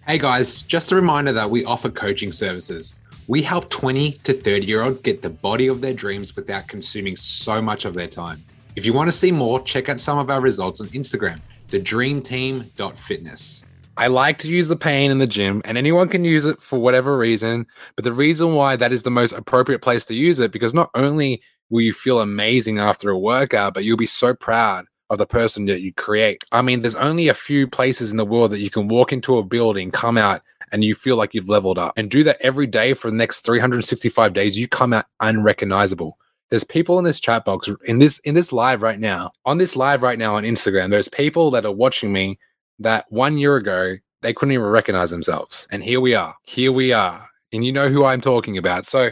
Hey 0.06 0.16
guys, 0.16 0.62
just 0.62 0.92
a 0.92 0.94
reminder 0.94 1.32
that 1.32 1.50
we 1.50 1.64
offer 1.64 1.90
coaching 1.90 2.32
services. 2.32 2.94
We 3.26 3.42
help 3.42 3.68
20 3.68 4.12
to 4.12 4.32
30 4.32 4.66
year 4.66 4.82
olds 4.82 5.02
get 5.02 5.22
the 5.22 5.30
body 5.30 5.66
of 5.66 5.80
their 5.80 5.92
dreams 5.92 6.34
without 6.34 6.68
consuming 6.68 7.16
so 7.16 7.60
much 7.60 7.84
of 7.84 7.94
their 7.94 8.06
time. 8.06 8.42
If 8.76 8.86
you 8.86 8.92
want 8.92 9.08
to 9.08 9.16
see 9.16 9.32
more, 9.32 9.60
check 9.62 9.88
out 9.88 10.00
some 10.00 10.18
of 10.18 10.30
our 10.30 10.40
results 10.40 10.80
on 10.80 10.86
Instagram, 10.88 11.40
thedreamteam.fitness. 11.68 13.64
I 13.96 14.06
like 14.06 14.38
to 14.38 14.48
use 14.48 14.68
the 14.68 14.76
pain 14.76 15.10
in 15.10 15.18
the 15.18 15.26
gym, 15.26 15.60
and 15.64 15.76
anyone 15.76 16.08
can 16.08 16.24
use 16.24 16.46
it 16.46 16.62
for 16.62 16.78
whatever 16.78 17.18
reason. 17.18 17.66
But 17.96 18.04
the 18.04 18.12
reason 18.12 18.54
why 18.54 18.76
that 18.76 18.92
is 18.92 19.02
the 19.02 19.10
most 19.10 19.32
appropriate 19.32 19.82
place 19.82 20.04
to 20.06 20.14
use 20.14 20.38
it, 20.38 20.52
because 20.52 20.72
not 20.72 20.90
only 20.94 21.42
will 21.68 21.82
you 21.82 21.92
feel 21.92 22.20
amazing 22.20 22.78
after 22.78 23.10
a 23.10 23.18
workout, 23.18 23.74
but 23.74 23.84
you'll 23.84 23.96
be 23.96 24.06
so 24.06 24.32
proud 24.32 24.86
of 25.10 25.18
the 25.18 25.26
person 25.26 25.66
that 25.66 25.82
you 25.82 25.92
create. 25.92 26.44
I 26.52 26.62
mean, 26.62 26.82
there's 26.82 26.96
only 26.96 27.28
a 27.28 27.34
few 27.34 27.66
places 27.66 28.10
in 28.10 28.16
the 28.16 28.24
world 28.24 28.52
that 28.52 28.60
you 28.60 28.70
can 28.70 28.88
walk 28.88 29.12
into 29.12 29.38
a 29.38 29.42
building, 29.42 29.90
come 29.90 30.16
out, 30.16 30.42
and 30.72 30.84
you 30.84 30.94
feel 30.94 31.16
like 31.16 31.34
you've 31.34 31.48
leveled 31.48 31.78
up. 31.78 31.98
And 31.98 32.10
do 32.10 32.22
that 32.24 32.38
every 32.40 32.66
day 32.66 32.94
for 32.94 33.10
the 33.10 33.16
next 33.16 33.40
365 33.40 34.32
days, 34.32 34.56
you 34.56 34.68
come 34.68 34.92
out 34.92 35.06
unrecognizable. 35.18 36.16
There's 36.48 36.64
people 36.64 36.98
in 36.98 37.04
this 37.04 37.20
chat 37.20 37.44
box 37.44 37.68
in 37.84 37.98
this 37.98 38.18
in 38.20 38.34
this 38.34 38.52
live 38.52 38.82
right 38.82 38.98
now. 38.98 39.32
On 39.44 39.58
this 39.58 39.76
live 39.76 40.02
right 40.02 40.18
now 40.18 40.34
on 40.34 40.42
Instagram, 40.44 40.90
there's 40.90 41.08
people 41.08 41.50
that 41.52 41.64
are 41.64 41.72
watching 41.72 42.12
me 42.12 42.38
that 42.80 43.06
one 43.10 43.38
year 43.38 43.56
ago 43.56 43.96
they 44.22 44.32
couldn't 44.32 44.52
even 44.52 44.66
recognize 44.66 45.10
themselves. 45.10 45.66
And 45.70 45.82
here 45.82 46.00
we 46.00 46.14
are. 46.14 46.34
Here 46.42 46.72
we 46.72 46.92
are. 46.92 47.28
And 47.52 47.64
you 47.64 47.72
know 47.72 47.88
who 47.88 48.04
I'm 48.04 48.20
talking 48.20 48.58
about. 48.58 48.86
So 48.86 49.10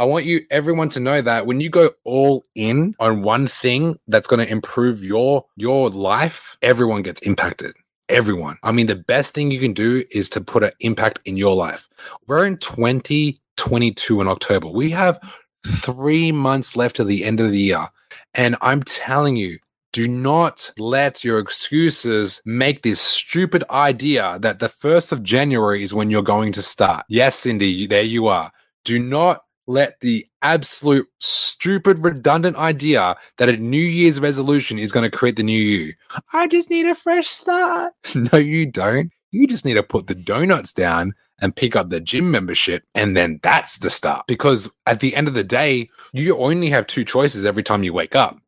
I 0.00 0.04
want 0.04 0.24
you 0.24 0.46
everyone 0.50 0.88
to 0.90 0.98
know 0.98 1.20
that 1.20 1.44
when 1.44 1.60
you 1.60 1.68
go 1.68 1.90
all 2.04 2.46
in 2.54 2.94
on 3.00 3.20
one 3.20 3.46
thing 3.46 3.98
that's 4.08 4.26
going 4.26 4.42
to 4.42 4.50
improve 4.50 5.04
your 5.04 5.44
your 5.56 5.90
life, 5.90 6.56
everyone 6.62 7.02
gets 7.02 7.20
impacted. 7.20 7.74
Everyone. 8.08 8.56
I 8.62 8.72
mean, 8.72 8.86
the 8.86 8.96
best 8.96 9.34
thing 9.34 9.50
you 9.50 9.60
can 9.60 9.74
do 9.74 10.02
is 10.10 10.30
to 10.30 10.40
put 10.40 10.64
an 10.64 10.72
impact 10.80 11.20
in 11.26 11.36
your 11.36 11.54
life. 11.54 11.86
We're 12.26 12.46
in 12.46 12.56
2022 12.56 14.22
in 14.22 14.26
October. 14.26 14.68
We 14.68 14.88
have 14.88 15.20
three 15.66 16.32
months 16.32 16.76
left 16.76 16.96
to 16.96 17.04
the 17.04 17.22
end 17.22 17.38
of 17.38 17.50
the 17.50 17.60
year. 17.60 17.86
And 18.32 18.56
I'm 18.62 18.82
telling 18.84 19.36
you, 19.36 19.58
do 19.92 20.08
not 20.08 20.72
let 20.78 21.22
your 21.22 21.38
excuses 21.38 22.40
make 22.46 22.80
this 22.80 23.02
stupid 23.02 23.64
idea 23.68 24.38
that 24.40 24.60
the 24.60 24.70
1st 24.70 25.12
of 25.12 25.22
January 25.22 25.82
is 25.82 25.92
when 25.92 26.08
you're 26.08 26.22
going 26.22 26.52
to 26.52 26.62
start. 26.62 27.04
Yes, 27.10 27.36
Cindy, 27.36 27.86
there 27.86 28.00
you 28.00 28.28
are. 28.28 28.50
Do 28.86 28.98
not 28.98 29.42
let 29.70 30.00
the 30.00 30.26
absolute 30.42 31.06
stupid, 31.20 31.98
redundant 31.98 32.56
idea 32.56 33.16
that 33.38 33.48
a 33.48 33.56
New 33.56 33.80
Year's 33.80 34.20
resolution 34.20 34.78
is 34.78 34.92
going 34.92 35.08
to 35.08 35.16
create 35.16 35.36
the 35.36 35.42
new 35.42 35.58
you. 35.58 35.92
I 36.32 36.48
just 36.48 36.70
need 36.70 36.86
a 36.86 36.94
fresh 36.94 37.28
start. 37.28 37.92
no, 38.14 38.38
you 38.38 38.66
don't. 38.66 39.10
You 39.30 39.46
just 39.46 39.64
need 39.64 39.74
to 39.74 39.82
put 39.82 40.08
the 40.08 40.14
donuts 40.14 40.72
down 40.72 41.14
and 41.40 41.54
pick 41.54 41.76
up 41.76 41.88
the 41.88 42.00
gym 42.00 42.30
membership. 42.30 42.82
And 42.94 43.16
then 43.16 43.38
that's 43.42 43.78
the 43.78 43.90
start. 43.90 44.26
Because 44.26 44.68
at 44.86 45.00
the 45.00 45.14
end 45.14 45.28
of 45.28 45.34
the 45.34 45.44
day, 45.44 45.88
you 46.12 46.36
only 46.36 46.68
have 46.70 46.86
two 46.86 47.04
choices 47.04 47.44
every 47.44 47.62
time 47.62 47.84
you 47.84 47.92
wake 47.92 48.16
up. 48.16 48.38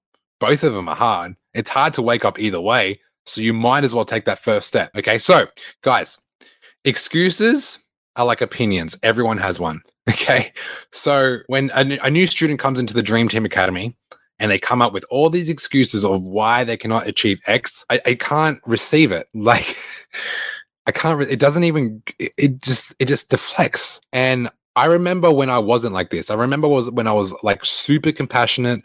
Both 0.40 0.64
of 0.64 0.74
them 0.74 0.88
are 0.88 0.96
hard. 0.96 1.36
It's 1.54 1.70
hard 1.70 1.94
to 1.94 2.02
wake 2.02 2.24
up 2.24 2.38
either 2.40 2.60
way. 2.60 3.00
So 3.26 3.40
you 3.40 3.52
might 3.52 3.84
as 3.84 3.94
well 3.94 4.04
take 4.04 4.24
that 4.24 4.40
first 4.40 4.66
step. 4.66 4.90
Okay. 4.96 5.18
So, 5.18 5.46
guys, 5.82 6.18
excuses 6.84 7.78
are 8.16 8.26
like 8.26 8.40
opinions. 8.40 8.98
Everyone 9.04 9.38
has 9.38 9.60
one. 9.60 9.82
Okay. 10.08 10.52
So 10.90 11.38
when 11.46 11.70
a 11.74 12.10
new 12.10 12.26
student 12.26 12.58
comes 12.58 12.80
into 12.80 12.92
the 12.92 13.02
Dream 13.04 13.28
Team 13.28 13.44
Academy 13.44 13.96
and 14.40 14.50
they 14.50 14.58
come 14.58 14.82
up 14.82 14.92
with 14.92 15.04
all 15.10 15.30
these 15.30 15.48
excuses 15.48 16.04
of 16.04 16.22
why 16.22 16.64
they 16.64 16.76
cannot 16.76 17.06
achieve 17.06 17.40
X, 17.46 17.84
I, 17.88 18.00
I 18.04 18.14
can't 18.16 18.58
receive 18.66 19.12
it. 19.12 19.28
Like, 19.34 19.76
I 20.86 20.90
can't, 20.90 21.18
re- 21.18 21.30
it 21.30 21.38
doesn't 21.38 21.62
even, 21.62 22.02
it, 22.18 22.32
it 22.36 22.62
just, 22.62 22.92
it 22.98 23.06
just 23.06 23.28
deflects. 23.30 24.00
And 24.12 24.50
I 24.74 24.86
remember 24.86 25.30
when 25.30 25.50
I 25.50 25.58
wasn't 25.58 25.94
like 25.94 26.10
this. 26.10 26.30
I 26.30 26.34
remember 26.34 26.66
was 26.66 26.90
when 26.90 27.06
I 27.06 27.12
was 27.12 27.32
like 27.42 27.64
super 27.64 28.10
compassionate, 28.10 28.82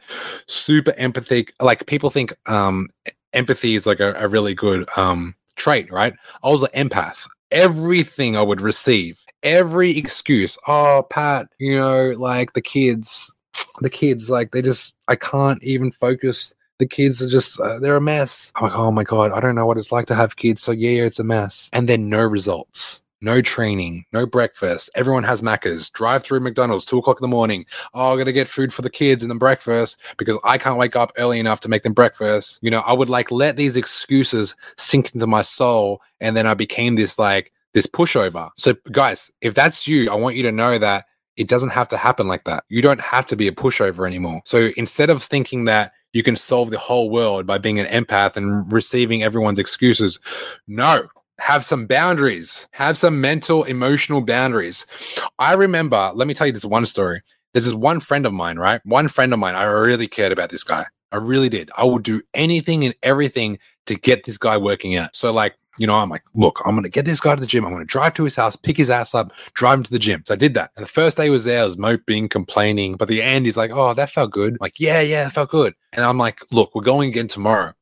super 0.48 0.94
empathic. 0.98 1.54
Like 1.62 1.86
people 1.88 2.10
think 2.10 2.34
um 2.46 2.90
empathy 3.34 3.76
is 3.76 3.86
like 3.86 4.00
a, 4.00 4.14
a 4.14 4.28
really 4.28 4.54
good 4.54 4.88
um 4.98 5.34
trait, 5.56 5.92
right? 5.92 6.14
I 6.44 6.50
was 6.50 6.64
an 6.64 6.90
empath. 6.90 7.28
Everything 7.52 8.36
I 8.36 8.42
would 8.42 8.60
receive, 8.60 9.24
every 9.44 9.98
excuse. 9.98 10.58
Oh, 10.68 11.06
Pat, 11.10 11.48
you 11.60 11.78
know, 11.78 12.14
like 12.18 12.54
the 12.54 12.62
kids, 12.62 13.34
the 13.82 13.90
kids, 13.90 14.30
like 14.30 14.52
they 14.52 14.62
just, 14.62 14.96
I 15.08 15.16
can't 15.16 15.64
even 15.64 15.92
focus. 15.92 16.54
The 16.80 16.88
kids 16.88 17.22
are 17.22 17.30
just, 17.30 17.60
uh, 17.60 17.80
they're 17.80 17.96
a 17.96 18.02
mess. 18.02 18.52
I'm 18.56 18.64
like, 18.64 18.78
oh 18.78 18.92
my 18.92 19.04
God, 19.04 19.32
I 19.32 19.40
don't 19.40 19.56
know 19.56 19.66
what 19.66 19.78
it's 19.78 19.92
like 19.92 20.06
to 20.08 20.16
have 20.16 20.36
kids. 20.36 20.62
So 20.62 20.72
yeah, 20.72 21.04
it's 21.04 21.20
a 21.20 21.24
mess. 21.24 21.70
And 21.74 21.90
then 21.90 22.10
no 22.10 22.22
results. 22.22 23.02
No 23.20 23.42
training, 23.42 24.06
no 24.14 24.28
breakfast. 24.28 24.92
Everyone 24.94 25.24
has 25.24 25.42
Maccas. 25.42 25.92
Drive 25.92 26.22
through 26.22 26.42
McDonald's, 26.42 26.86
two 26.86 27.00
o'clock 27.00 27.18
in 27.20 27.24
the 27.24 27.28
morning. 27.28 27.66
Oh, 27.96 28.14
I 28.14 28.18
gotta 28.18 28.32
get 28.32 28.48
food 28.48 28.72
for 28.72 28.84
the 28.84 28.92
kids 28.92 29.24
and 29.24 29.32
then 29.32 29.40
breakfast 29.40 30.00
because 30.18 30.38
I 30.44 30.60
can't 30.60 30.78
wake 30.78 30.96
up 30.96 31.12
early 31.18 31.40
enough 31.40 31.60
to 31.62 31.68
make 31.68 31.82
them 31.82 31.94
breakfast. 31.94 32.60
You 32.62 32.70
know, 32.70 32.82
I 32.82 32.94
would 32.94 33.10
like 33.10 33.32
let 33.32 33.56
these 33.56 33.76
excuses 33.76 34.56
sink 34.78 35.16
into 35.16 35.26
my 35.26 35.42
soul, 35.42 36.00
and 36.22 36.38
then 36.38 36.46
I 36.46 36.54
became 36.54 36.94
this 36.96 37.18
like 37.18 37.52
this 37.78 37.86
pushover. 37.86 38.50
So, 38.58 38.74
guys, 38.92 39.30
if 39.42 39.54
that's 39.54 39.88
you, 39.88 40.10
I 40.10 40.16
want 40.16 40.36
you 40.36 40.42
to 40.44 40.52
know 40.52 40.80
that 40.80 41.06
it 41.36 41.48
doesn't 41.48 41.70
have 41.70 41.88
to 41.90 41.98
happen 41.98 42.28
like 42.28 42.46
that. 42.46 42.64
You 42.70 42.82
don't 42.82 43.00
have 43.00 43.28
to 43.28 43.36
be 43.36 43.48
a 43.48 43.52
pushover 43.52 44.08
anymore. 44.08 44.42
So 44.44 44.72
instead 44.76 45.12
of 45.12 45.22
thinking 45.22 45.66
that 45.66 45.92
you 46.12 46.24
can 46.24 46.36
solve 46.36 46.72
the 46.72 46.80
whole 46.80 47.12
world 47.12 47.46
by 47.46 47.60
being 47.60 47.80
an 47.80 47.86
empath 47.86 48.36
and 48.36 48.72
receiving 48.74 49.22
everyone's 49.22 49.60
excuses, 49.60 50.18
no, 50.68 51.08
have 51.38 51.64
some 51.64 51.86
boundaries, 51.86 52.68
have 52.72 52.98
some 52.98 53.22
mental, 53.22 53.64
emotional 53.66 54.22
boundaries. 54.22 54.88
I 55.38 55.54
remember, 55.54 56.12
let 56.16 56.28
me 56.28 56.34
tell 56.34 56.48
you 56.48 56.54
this 56.54 56.66
one 56.66 56.88
story. 56.88 57.22
There's 57.54 57.66
this 57.66 57.76
one 57.76 58.00
friend 58.00 58.26
of 58.26 58.34
mine, 58.34 58.58
right? 58.58 58.82
One 58.86 59.08
friend 59.08 59.32
of 59.32 59.38
mine, 59.38 59.54
I 59.54 59.66
really 59.66 60.08
cared 60.08 60.32
about 60.32 60.50
this 60.50 60.64
guy. 60.64 60.88
I 61.12 61.18
really 61.18 61.50
did. 61.50 61.70
I 61.78 61.84
would 61.84 62.04
do 62.04 62.24
anything 62.34 62.84
and 62.84 62.96
everything 63.04 63.60
to 63.86 63.96
get 63.96 64.26
this 64.26 64.40
guy 64.40 64.58
working 64.58 64.96
out. 64.96 65.16
So, 65.16 65.32
like, 65.32 65.56
you 65.78 65.86
know, 65.86 65.96
I'm 65.96 66.10
like, 66.10 66.24
look, 66.34 66.62
I'm 66.66 66.74
going 66.74 66.84
to 66.84 66.90
get 66.90 67.06
this 67.06 67.20
guy 67.20 67.36
to 67.36 67.42
the 67.42 67.48
gym. 67.48 67.66
I'm 67.66 67.72
going 67.72 67.86
to 67.86 67.86
drive 67.86 68.14
to 68.16 68.24
his 68.24 68.36
house, 68.36 68.56
pick 68.56 68.78
his 68.78 68.90
ass 68.90 69.14
up, 69.14 69.32
drive 69.54 69.80
him 69.80 69.84
to 69.84 69.92
the 69.92 70.00
gym. 70.00 70.24
So 70.26 70.34
I 70.34 70.38
did 70.38 70.54
that. 70.56 70.72
And 70.76 70.84
the 70.84 70.90
first 70.90 71.18
day 71.18 71.26
he 71.26 71.30
was 71.30 71.46
there, 71.46 71.62
I 71.62 71.66
was 71.66 71.78
moping, 71.78 72.30
complaining. 72.30 72.96
But 72.96 73.08
the 73.08 73.22
end, 73.22 73.46
he's 73.46 73.58
like, 73.58 73.72
oh, 73.72 73.94
that 73.94 74.10
felt 74.10 74.32
good. 74.32 74.54
I'm 74.54 74.58
like, 74.62 74.80
yeah, 74.80 75.02
yeah, 75.02 75.26
that 75.26 75.34
felt 75.34 75.50
good. 75.50 75.74
And 75.94 76.04
I'm 76.04 76.18
like, 76.18 76.40
look, 76.52 76.74
we're 76.74 76.82
going 76.82 77.10
again 77.10 77.28
tomorrow. 77.28 77.74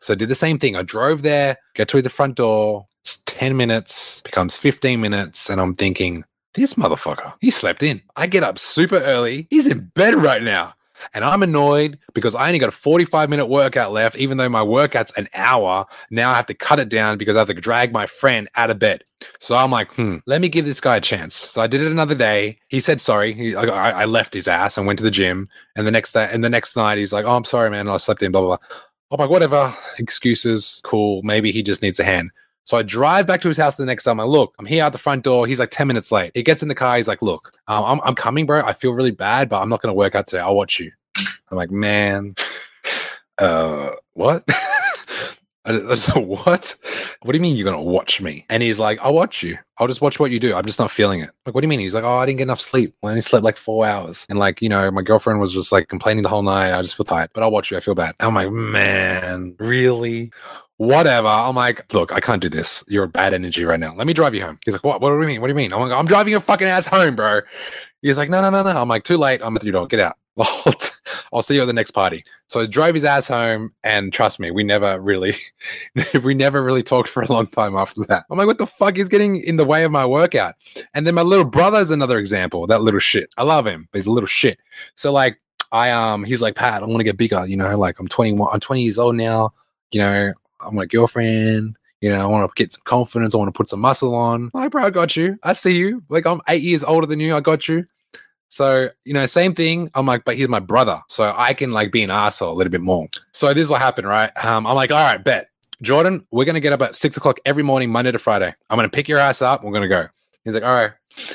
So 0.00 0.14
I 0.14 0.16
did 0.16 0.28
the 0.28 0.34
same 0.34 0.58
thing. 0.58 0.76
I 0.76 0.82
drove 0.82 1.22
there, 1.22 1.56
get 1.74 1.88
to 1.88 2.02
the 2.02 2.10
front 2.10 2.36
door. 2.36 2.86
It's 3.02 3.18
10 3.26 3.56
minutes, 3.56 4.20
becomes 4.22 4.56
15 4.56 5.00
minutes. 5.00 5.50
And 5.50 5.60
I'm 5.60 5.74
thinking, 5.74 6.24
this 6.54 6.74
motherfucker, 6.74 7.32
he 7.40 7.50
slept 7.50 7.82
in. 7.82 8.00
I 8.16 8.26
get 8.26 8.44
up 8.44 8.58
super 8.58 8.98
early. 8.98 9.46
He's 9.50 9.66
in 9.66 9.90
bed 9.94 10.14
right 10.14 10.42
now. 10.42 10.74
And 11.12 11.24
I'm 11.24 11.42
annoyed 11.42 11.98
because 12.14 12.34
I 12.34 12.46
only 12.46 12.58
got 12.58 12.68
a 12.68 12.72
45 12.72 13.28
minute 13.28 13.46
workout 13.46 13.92
left, 13.92 14.16
even 14.16 14.38
though 14.38 14.48
my 14.48 14.62
workout's 14.62 15.12
an 15.16 15.28
hour. 15.34 15.86
Now 16.10 16.30
I 16.30 16.34
have 16.34 16.46
to 16.46 16.54
cut 16.54 16.78
it 16.78 16.88
down 16.88 17.18
because 17.18 17.36
I 17.36 17.40
have 17.40 17.48
to 17.48 17.54
drag 17.54 17.92
my 17.92 18.06
friend 18.06 18.48
out 18.56 18.70
of 18.70 18.78
bed. 18.78 19.04
So 19.40 19.56
I'm 19.56 19.70
like, 19.70 19.92
hmm, 19.94 20.16
let 20.26 20.40
me 20.40 20.48
give 20.48 20.64
this 20.64 20.80
guy 20.80 20.96
a 20.96 21.00
chance. 21.00 21.34
So 21.34 21.60
I 21.60 21.66
did 21.66 21.82
it 21.82 21.90
another 21.90 22.14
day. 22.14 22.58
He 22.68 22.80
said 22.80 23.00
sorry. 23.00 23.34
He, 23.34 23.54
I, 23.54 24.02
I 24.02 24.04
left 24.04 24.34
his 24.34 24.48
ass 24.48 24.78
and 24.78 24.86
went 24.86 24.98
to 24.98 25.04
the 25.04 25.10
gym. 25.10 25.48
And 25.76 25.86
the 25.86 25.90
next 25.90 26.12
day, 26.12 26.28
and 26.30 26.44
the 26.44 26.50
next 26.50 26.76
night, 26.76 26.98
he's 26.98 27.12
like, 27.12 27.24
oh, 27.24 27.36
I'm 27.36 27.44
sorry, 27.44 27.70
man. 27.70 27.88
I 27.88 27.96
slept 27.98 28.22
in, 28.22 28.32
blah, 28.32 28.40
blah, 28.40 28.56
blah. 28.56 28.66
I'm 29.10 29.20
like, 29.20 29.30
whatever. 29.30 29.74
Excuses. 29.98 30.80
Cool. 30.84 31.22
Maybe 31.22 31.52
he 31.52 31.62
just 31.62 31.82
needs 31.82 32.00
a 32.00 32.04
hand. 32.04 32.30
So 32.64 32.78
I 32.78 32.82
drive 32.82 33.26
back 33.26 33.40
to 33.42 33.48
his 33.48 33.56
house 33.56 33.76
the 33.76 33.84
next 33.84 34.04
time. 34.04 34.18
I 34.18 34.24
look, 34.24 34.54
I'm 34.58 34.66
here 34.66 34.82
at 34.84 34.92
the 34.92 34.98
front 34.98 35.22
door. 35.22 35.46
He's 35.46 35.60
like 35.60 35.70
10 35.70 35.86
minutes 35.86 36.10
late. 36.10 36.32
He 36.34 36.42
gets 36.42 36.62
in 36.62 36.68
the 36.68 36.74
car. 36.74 36.96
He's 36.96 37.08
like, 37.08 37.20
look, 37.20 37.52
um, 37.68 37.84
I'm, 37.84 38.00
I'm 38.04 38.14
coming, 38.14 38.46
bro. 38.46 38.62
I 38.62 38.72
feel 38.72 38.92
really 38.92 39.10
bad, 39.10 39.48
but 39.48 39.60
I'm 39.60 39.68
not 39.68 39.82
going 39.82 39.90
to 39.90 39.96
work 39.96 40.14
out 40.14 40.26
today. 40.26 40.40
I'll 40.40 40.56
watch 40.56 40.80
you. 40.80 40.90
I'm 41.50 41.56
like, 41.56 41.70
man, 41.70 42.34
uh, 43.38 43.90
what? 44.14 44.48
I 45.66 45.72
just, 45.72 46.14
what? 46.16 46.74
What 47.22 47.32
do 47.32 47.38
you 47.38 47.42
mean 47.42 47.56
you're 47.56 47.64
gonna 47.64 47.82
watch 47.82 48.20
me? 48.20 48.44
And 48.50 48.62
he's 48.62 48.78
like, 48.78 48.98
I'll 49.00 49.14
watch 49.14 49.42
you. 49.42 49.56
I'll 49.78 49.86
just 49.86 50.02
watch 50.02 50.20
what 50.20 50.30
you 50.30 50.38
do. 50.38 50.54
I'm 50.54 50.66
just 50.66 50.78
not 50.78 50.90
feeling 50.90 51.20
it. 51.20 51.30
Like, 51.46 51.54
what 51.54 51.62
do 51.62 51.64
you 51.64 51.70
mean? 51.70 51.80
He's 51.80 51.94
like, 51.94 52.04
Oh, 52.04 52.18
I 52.18 52.26
didn't 52.26 52.38
get 52.38 52.44
enough 52.44 52.60
sleep. 52.60 52.94
I 53.02 53.08
only 53.08 53.22
slept 53.22 53.44
like 53.44 53.56
four 53.56 53.86
hours. 53.86 54.26
And 54.28 54.38
like, 54.38 54.60
you 54.60 54.68
know, 54.68 54.90
my 54.90 55.02
girlfriend 55.02 55.40
was 55.40 55.54
just 55.54 55.72
like 55.72 55.88
complaining 55.88 56.22
the 56.22 56.28
whole 56.28 56.42
night. 56.42 56.76
I 56.76 56.82
just 56.82 56.96
feel 56.96 57.04
tired. 57.04 57.30
But 57.32 57.42
I'll 57.42 57.50
watch 57.50 57.70
you. 57.70 57.76
I 57.76 57.80
feel 57.80 57.94
bad. 57.94 58.14
I'm 58.20 58.34
like, 58.34 58.50
man, 58.50 59.54
really? 59.58 60.30
Whatever. 60.78 61.28
I'm 61.28 61.54
like, 61.54 61.92
look, 61.94 62.12
I 62.12 62.20
can't 62.20 62.42
do 62.42 62.48
this. 62.48 62.82
You're 62.88 63.06
bad 63.06 63.32
energy 63.32 63.64
right 63.64 63.78
now. 63.78 63.94
Let 63.94 64.06
me 64.06 64.12
drive 64.12 64.34
you 64.34 64.42
home. 64.44 64.58
He's 64.64 64.74
like, 64.74 64.82
what? 64.82 65.00
What 65.00 65.10
do 65.10 65.20
you 65.20 65.26
mean? 65.26 65.40
What 65.40 65.46
do 65.46 65.52
you 65.52 65.56
mean? 65.56 65.72
I'm 65.72 65.80
like, 65.80 65.92
I'm 65.92 66.06
driving 66.06 66.32
your 66.32 66.40
fucking 66.40 66.66
ass 66.66 66.86
home, 66.86 67.14
bro. 67.14 67.40
He's 68.02 68.18
like, 68.18 68.28
no, 68.28 68.40
no, 68.42 68.50
no, 68.50 68.62
no. 68.62 68.82
I'm 68.82 68.88
like, 68.88 69.04
too 69.04 69.16
late. 69.16 69.40
I'm 69.42 69.56
at 69.56 69.62
your 69.62 69.72
door. 69.72 69.86
Get 69.86 70.00
out. 70.00 70.16
I'll 71.32 71.42
see 71.42 71.54
you 71.54 71.62
at 71.62 71.66
the 71.66 71.72
next 71.72 71.92
party. 71.92 72.24
So 72.48 72.60
I 72.60 72.66
drove 72.66 72.94
his 72.94 73.04
ass 73.04 73.28
home, 73.28 73.72
and 73.84 74.12
trust 74.12 74.40
me, 74.40 74.50
we 74.50 74.64
never 74.64 75.00
really, 75.00 75.34
we 76.24 76.34
never 76.34 76.62
really 76.62 76.82
talked 76.82 77.08
for 77.08 77.22
a 77.22 77.32
long 77.32 77.46
time 77.46 77.76
after 77.76 78.02
that. 78.08 78.24
I'm 78.30 78.38
like, 78.38 78.46
what 78.46 78.58
the 78.58 78.66
fuck 78.66 78.98
is 78.98 79.08
getting 79.08 79.36
in 79.36 79.56
the 79.56 79.64
way 79.64 79.84
of 79.84 79.92
my 79.92 80.04
workout? 80.04 80.54
And 80.92 81.06
then 81.06 81.14
my 81.14 81.22
little 81.22 81.44
brother's 81.44 81.90
another 81.90 82.18
example. 82.18 82.66
That 82.66 82.82
little 82.82 83.00
shit. 83.00 83.32
I 83.36 83.44
love 83.44 83.66
him, 83.66 83.88
but 83.92 83.98
he's 83.98 84.06
a 84.06 84.12
little 84.12 84.26
shit. 84.26 84.58
So 84.96 85.12
like, 85.12 85.38
I 85.70 85.90
um, 85.90 86.24
he's 86.24 86.42
like, 86.42 86.56
Pat, 86.56 86.82
I 86.82 86.86
want 86.86 86.98
to 86.98 87.04
get 87.04 87.16
bigger. 87.16 87.46
You 87.46 87.56
know, 87.56 87.76
like 87.78 87.98
I'm 87.98 88.08
21, 88.08 88.48
I'm 88.52 88.60
20 88.60 88.82
years 88.82 88.98
old 88.98 89.16
now. 89.16 89.52
You 89.92 90.00
know, 90.00 90.32
I'm 90.64 90.74
my 90.74 90.86
girlfriend. 90.86 91.76
You 92.00 92.10
know, 92.10 92.20
I 92.20 92.26
want 92.26 92.48
to 92.48 92.62
get 92.62 92.72
some 92.72 92.82
confidence. 92.84 93.34
I 93.34 93.38
want 93.38 93.48
to 93.48 93.56
put 93.56 93.68
some 93.68 93.80
muscle 93.80 94.14
on. 94.14 94.50
I'm 94.52 94.60
like, 94.60 94.70
bro, 94.70 94.84
I 94.84 94.90
got 94.90 95.16
you. 95.16 95.38
I 95.42 95.54
see 95.54 95.76
you. 95.76 96.02
Like, 96.08 96.26
I'm 96.26 96.40
eight 96.48 96.62
years 96.62 96.84
older 96.84 97.06
than 97.06 97.20
you. 97.20 97.34
I 97.34 97.40
got 97.40 97.66
you. 97.66 97.86
So, 98.48 98.88
you 99.04 99.14
know, 99.14 99.26
same 99.26 99.54
thing. 99.54 99.90
I'm 99.94 100.06
like, 100.06 100.24
but 100.24 100.36
he's 100.36 100.48
my 100.48 100.60
brother. 100.60 101.00
So 101.08 101.34
I 101.36 101.54
can 101.54 101.72
like 101.72 101.90
be 101.90 102.02
an 102.02 102.10
asshole 102.10 102.52
a 102.52 102.54
little 102.54 102.70
bit 102.70 102.82
more. 102.82 103.08
So 103.32 103.48
this 103.48 103.62
is 103.62 103.70
what 103.70 103.80
happened, 103.80 104.06
right? 104.06 104.30
Um, 104.44 104.66
I'm 104.66 104.76
like, 104.76 104.92
all 104.92 105.04
right, 105.04 105.22
bet. 105.22 105.48
Jordan, 105.82 106.24
we're 106.30 106.44
to 106.44 106.60
get 106.60 106.72
up 106.72 106.80
at 106.82 106.94
six 106.94 107.16
o'clock 107.16 107.40
every 107.44 107.62
morning, 107.62 107.90
Monday 107.90 108.12
to 108.12 108.18
Friday. 108.18 108.54
I'm 108.70 108.78
to 108.78 108.88
pick 108.88 109.08
your 109.08 109.18
ass 109.18 109.42
up. 109.42 109.64
We're 109.64 109.72
to 109.80 109.88
go. 109.88 110.06
He's 110.44 110.54
like, 110.54 110.62
all 110.62 110.74
right. 110.74 110.92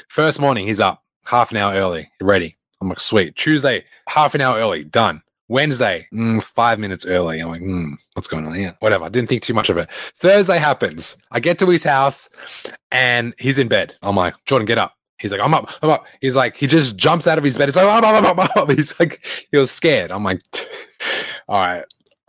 First 0.08 0.40
morning, 0.40 0.66
he's 0.66 0.80
up 0.80 1.04
half 1.26 1.52
an 1.52 1.58
hour 1.58 1.74
early, 1.74 2.10
ready. 2.22 2.56
I'm 2.80 2.88
like, 2.88 3.00
sweet. 3.00 3.36
Tuesday, 3.36 3.84
half 4.08 4.34
an 4.34 4.42
hour 4.42 4.58
early, 4.58 4.86
done. 4.86 5.22
Wednesday, 5.50 6.08
mm, 6.14 6.42
five 6.42 6.80
minutes 6.80 7.06
early. 7.06 7.40
I'm 7.40 7.50
like, 7.50 7.62
mm, 7.62 7.98
what's 8.14 8.28
going 8.28 8.46
on 8.46 8.54
here? 8.54 8.76
Whatever. 8.80 9.06
I 9.06 9.10
didn't 9.10 9.30
think 9.30 9.42
too 9.42 9.54
much 9.54 9.70
of 9.70 9.78
it. 9.78 9.92
Thursday 9.92 10.58
happens. 10.58 11.18
I 11.32 11.40
get 11.40 11.60
to 11.60 11.68
his 11.68 11.84
house 11.84 12.30
and 12.92 13.34
he's 13.40 13.58
in 13.58 13.68
bed. 13.68 13.96
I'm 14.04 14.16
like, 14.16 14.36
Jordan, 14.46 14.68
get 14.68 14.78
up. 14.78 14.96
He's 15.20 15.32
like, 15.32 15.42
I'm 15.42 15.54
up, 15.54 15.70
I'm 15.82 15.90
up. 15.90 16.08
He's 16.22 16.36
like, 16.36 16.56
he 16.56 16.66
just 16.66 16.96
jumps 16.96 17.28
out 17.28 17.38
of 17.38 17.44
his 17.44 17.58
bed. 17.58 17.68
He's 17.68 17.76
like, 17.76 17.86
I'm 17.86 18.04
up, 18.04 18.24
I'm 18.24 18.26
up, 18.26 18.50
I'm 18.56 18.62
up. 18.62 18.72
He's 18.78 18.98
like, 19.02 19.26
he 19.52 19.58
was 19.58 19.70
scared. 19.70 20.12
I'm 20.12 20.24
like, 20.24 20.42
all 21.50 21.60
right. 21.60 21.84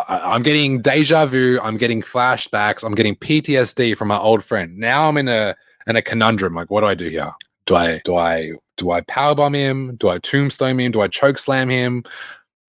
I'm 0.09 0.43
getting 0.43 0.81
deja 0.81 1.27
vu. 1.27 1.61
I'm 1.63 1.77
getting 1.77 2.03
flashbacks. 2.03 2.83
I'm 2.83 2.95
getting 2.95 3.15
PTSD 3.15 3.97
from 3.97 4.09
my 4.09 4.19
old 4.19 4.43
friend. 4.43 4.77
Now 4.77 5.09
I'm 5.09 5.19
in 5.19 5.29
a 5.29 5.55
in 5.87 5.95
a 5.95 6.03
conundrum. 6.03 6.55
Like, 6.55 6.71
what 6.71 6.81
do 6.81 6.87
I 6.87 6.95
do 6.95 7.09
here? 7.09 7.31
Do 7.67 7.77
I 7.77 8.01
do 8.05 8.17
I 8.17 8.53
do 8.79 8.91
I 8.93 9.03
powerbomb 9.03 9.55
him? 9.55 9.97
Do 9.97 10.09
I 10.09 10.19
tombstone 10.19 10.81
him? 10.81 10.91
Do 10.91 11.03
I 11.03 11.09
choke 11.09 11.39
slam 11.39 11.69
him? 11.69 12.03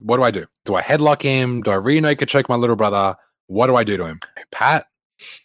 What 0.02 0.18
do 0.18 0.24
I 0.24 0.32
do? 0.32 0.46
Do 0.66 0.76
I 0.76 0.82
headlock 0.82 1.22
him? 1.22 1.62
Do 1.62 1.72
I 1.72 2.00
naked 2.00 2.30
choke 2.30 2.50
my 2.50 2.56
little 2.56 2.76
brother? 2.76 3.16
What 3.48 3.68
do 3.68 3.76
I 3.76 3.84
do 3.84 3.98
to 3.98 4.06
him? 4.06 4.20
Pat, 4.52 4.86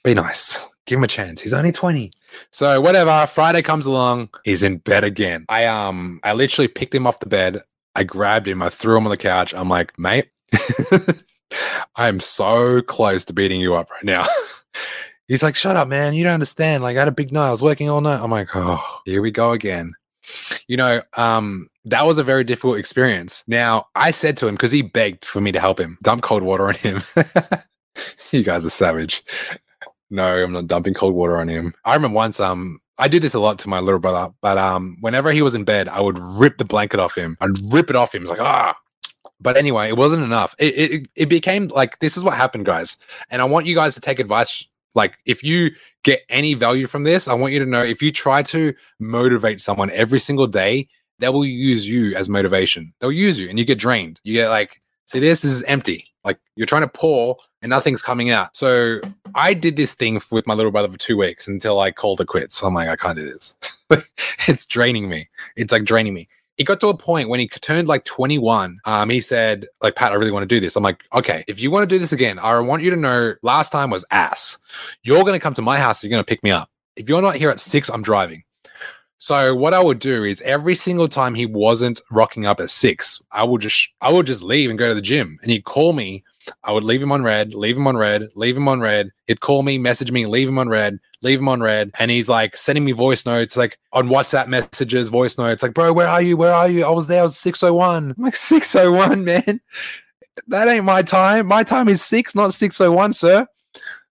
be 0.02 0.14
nice. 0.14 0.66
Give 0.86 0.98
him 0.98 1.04
a 1.04 1.08
chance. 1.08 1.40
He's 1.40 1.52
only 1.52 1.72
20. 1.72 2.10
So 2.52 2.80
whatever. 2.80 3.26
Friday 3.26 3.62
comes 3.62 3.86
along. 3.86 4.30
He's 4.44 4.62
in 4.62 4.78
bed 4.78 5.04
again. 5.04 5.44
I 5.48 5.66
um 5.66 6.20
I 6.22 6.32
literally 6.32 6.68
picked 6.68 6.94
him 6.94 7.06
off 7.06 7.20
the 7.20 7.28
bed. 7.28 7.62
I 7.96 8.04
grabbed 8.04 8.46
him. 8.46 8.62
I 8.62 8.68
threw 8.68 8.96
him 8.96 9.06
on 9.06 9.10
the 9.10 9.16
couch. 9.16 9.52
I'm 9.54 9.68
like, 9.68 9.98
mate, 9.98 10.28
I 11.96 12.08
am 12.08 12.20
so 12.20 12.82
close 12.82 13.24
to 13.24 13.32
beating 13.32 13.60
you 13.60 13.74
up 13.74 13.90
right 13.90 14.04
now. 14.04 14.26
He's 15.28 15.42
like, 15.42 15.56
shut 15.56 15.76
up, 15.76 15.88
man. 15.88 16.14
You 16.14 16.22
don't 16.22 16.34
understand. 16.34 16.84
Like, 16.84 16.96
I 16.96 17.00
had 17.00 17.08
a 17.08 17.12
big 17.12 17.32
night. 17.32 17.48
I 17.48 17.50
was 17.50 17.62
working 17.62 17.90
all 17.90 18.00
night. 18.00 18.20
I'm 18.22 18.30
like, 18.30 18.48
oh, 18.54 19.00
here 19.06 19.22
we 19.22 19.32
go 19.32 19.52
again. 19.52 19.94
You 20.68 20.76
know, 20.76 21.02
um, 21.16 21.68
that 21.86 22.04
was 22.04 22.18
a 22.18 22.24
very 22.24 22.44
difficult 22.44 22.78
experience. 22.78 23.44
Now, 23.46 23.86
I 23.94 24.10
said 24.10 24.36
to 24.38 24.48
him, 24.48 24.54
because 24.54 24.72
he 24.72 24.82
begged 24.82 25.24
for 25.24 25.40
me 25.40 25.52
to 25.52 25.60
help 25.60 25.80
him, 25.80 25.98
dump 26.02 26.22
cold 26.22 26.42
water 26.42 26.68
on 26.68 26.74
him. 26.74 27.02
you 28.32 28.42
guys 28.42 28.66
are 28.66 28.70
savage. 28.70 29.24
No, 30.10 30.26
I'm 30.26 30.52
not 30.52 30.66
dumping 30.66 30.94
cold 30.94 31.14
water 31.14 31.38
on 31.38 31.48
him. 31.48 31.74
I 31.84 31.94
remember 31.94 32.14
once, 32.14 32.40
um, 32.40 32.80
I 32.98 33.08
did 33.08 33.22
this 33.22 33.34
a 33.34 33.40
lot 33.40 33.58
to 33.60 33.68
my 33.68 33.78
little 33.78 34.00
brother, 34.00 34.32
but 34.40 34.58
um, 34.58 34.96
whenever 35.00 35.30
he 35.30 35.42
was 35.42 35.54
in 35.54 35.64
bed, 35.64 35.88
I 35.88 36.00
would 36.00 36.18
rip 36.18 36.58
the 36.58 36.64
blanket 36.64 36.98
off 36.98 37.16
him. 37.16 37.36
I'd 37.40 37.72
rip 37.72 37.90
it 37.90 37.96
off 37.96 38.14
him. 38.14 38.22
It's 38.22 38.30
like, 38.30 38.40
ah. 38.40 38.76
But 39.38 39.56
anyway, 39.56 39.88
it 39.88 39.96
wasn't 39.96 40.22
enough. 40.22 40.54
It, 40.58 40.92
it 40.92 41.08
it 41.14 41.28
became 41.28 41.68
like 41.68 41.98
this 41.98 42.16
is 42.16 42.24
what 42.24 42.34
happened, 42.34 42.64
guys. 42.64 42.96
And 43.28 43.42
I 43.42 43.44
want 43.44 43.66
you 43.66 43.74
guys 43.74 43.94
to 43.94 44.00
take 44.00 44.18
advice. 44.18 44.64
Like, 44.94 45.18
if 45.26 45.42
you 45.42 45.72
get 46.04 46.22
any 46.30 46.54
value 46.54 46.86
from 46.86 47.04
this, 47.04 47.28
I 47.28 47.34
want 47.34 47.52
you 47.52 47.58
to 47.58 47.66
know 47.66 47.82
if 47.82 48.00
you 48.00 48.10
try 48.10 48.42
to 48.44 48.72
motivate 48.98 49.60
someone 49.60 49.90
every 49.90 50.20
single 50.20 50.46
day, 50.46 50.88
they 51.18 51.28
will 51.28 51.44
use 51.44 51.88
you 51.88 52.14
as 52.14 52.28
motivation. 52.28 52.92
They'll 53.00 53.12
use 53.12 53.38
you 53.38 53.48
and 53.48 53.58
you 53.58 53.64
get 53.64 53.78
drained. 53.78 54.20
You 54.24 54.34
get 54.34 54.48
like, 54.48 54.82
see 55.06 55.20
this, 55.20 55.40
this 55.40 55.52
is 55.52 55.62
empty. 55.64 56.06
Like 56.24 56.38
you're 56.56 56.66
trying 56.66 56.82
to 56.82 56.88
pour 56.88 57.36
and 57.62 57.70
nothing's 57.70 58.02
coming 58.02 58.30
out. 58.30 58.56
So 58.56 59.00
I 59.34 59.54
did 59.54 59.76
this 59.76 59.94
thing 59.94 60.20
with 60.30 60.46
my 60.46 60.54
little 60.54 60.72
brother 60.72 60.90
for 60.90 60.98
two 60.98 61.16
weeks 61.16 61.46
until 61.48 61.80
I 61.80 61.90
called 61.90 62.20
it 62.20 62.26
quits. 62.26 62.62
I'm 62.62 62.74
like, 62.74 62.88
I 62.88 62.96
can't 62.96 63.16
do 63.16 63.24
this. 63.24 63.56
it's 64.48 64.66
draining 64.66 65.08
me. 65.08 65.28
It's 65.56 65.72
like 65.72 65.84
draining 65.84 66.14
me. 66.14 66.28
It 66.58 66.64
got 66.64 66.80
to 66.80 66.88
a 66.88 66.96
point 66.96 67.28
when 67.28 67.38
he 67.38 67.48
turned 67.48 67.86
like 67.86 68.04
21. 68.06 68.80
Um, 68.86 69.10
he 69.10 69.20
said, 69.20 69.66
like, 69.82 69.94
Pat, 69.94 70.12
I 70.12 70.14
really 70.14 70.30
want 70.30 70.42
to 70.42 70.54
do 70.54 70.58
this. 70.58 70.74
I'm 70.74 70.82
like, 70.82 71.04
okay, 71.12 71.44
if 71.46 71.60
you 71.60 71.70
want 71.70 71.88
to 71.88 71.94
do 71.94 71.98
this 71.98 72.12
again, 72.12 72.38
I 72.38 72.58
want 72.60 72.82
you 72.82 72.88
to 72.90 72.96
know 72.96 73.34
last 73.42 73.72
time 73.72 73.90
was 73.90 74.06
ass. 74.10 74.56
You're 75.02 75.20
going 75.20 75.34
to 75.34 75.38
come 75.38 75.52
to 75.54 75.62
my 75.62 75.78
house. 75.78 76.02
You're 76.02 76.10
going 76.10 76.22
to 76.22 76.26
pick 76.26 76.42
me 76.42 76.50
up. 76.50 76.70
If 76.96 77.10
you're 77.10 77.20
not 77.20 77.36
here 77.36 77.50
at 77.50 77.60
six, 77.60 77.90
I'm 77.90 78.00
driving. 78.00 78.42
So 79.18 79.54
what 79.54 79.74
I 79.74 79.82
would 79.82 79.98
do 79.98 80.24
is 80.24 80.42
every 80.42 80.74
single 80.74 81.08
time 81.08 81.34
he 81.34 81.46
wasn't 81.46 82.00
rocking 82.10 82.46
up 82.46 82.60
at 82.60 82.70
six, 82.70 83.20
I 83.32 83.44
would 83.44 83.62
just 83.62 83.88
I 84.00 84.12
would 84.12 84.26
just 84.26 84.42
leave 84.42 84.68
and 84.68 84.78
go 84.78 84.88
to 84.88 84.94
the 84.94 85.00
gym. 85.00 85.38
And 85.42 85.50
he'd 85.50 85.64
call 85.64 85.92
me. 85.92 86.22
I 86.62 86.72
would 86.72 86.84
leave 86.84 87.02
him 87.02 87.10
on 87.10 87.24
read, 87.24 87.54
leave 87.54 87.76
him 87.76 87.88
on 87.88 87.96
read, 87.96 88.28
leave 88.36 88.56
him 88.56 88.68
on 88.68 88.80
read. 88.80 89.10
He'd 89.26 89.40
call 89.40 89.64
me, 89.64 89.78
message 89.78 90.12
me, 90.12 90.26
leave 90.26 90.48
him 90.48 90.58
on 90.58 90.68
read, 90.68 91.00
leave 91.22 91.40
him 91.40 91.48
on 91.48 91.60
read. 91.60 91.90
And 91.98 92.08
he's 92.08 92.28
like 92.28 92.56
sending 92.56 92.84
me 92.84 92.92
voice 92.92 93.26
notes, 93.26 93.56
like 93.56 93.78
on 93.92 94.08
WhatsApp 94.08 94.46
messages, 94.46 95.08
voice 95.08 95.36
notes, 95.38 95.62
like, 95.64 95.74
bro, 95.74 95.92
where 95.92 96.06
are 96.06 96.22
you? 96.22 96.36
Where 96.36 96.54
are 96.54 96.68
you? 96.68 96.84
I 96.84 96.90
was 96.90 97.08
there, 97.08 97.20
I 97.20 97.24
was 97.24 97.36
601. 97.36 98.14
I'm 98.16 98.22
like, 98.22 98.36
601, 98.36 99.24
man. 99.24 99.60
That 100.46 100.68
ain't 100.68 100.84
my 100.84 101.02
time. 101.02 101.46
My 101.46 101.64
time 101.64 101.88
is 101.88 102.00
six, 102.00 102.34
not 102.34 102.54
601, 102.54 103.14
sir. 103.14 103.46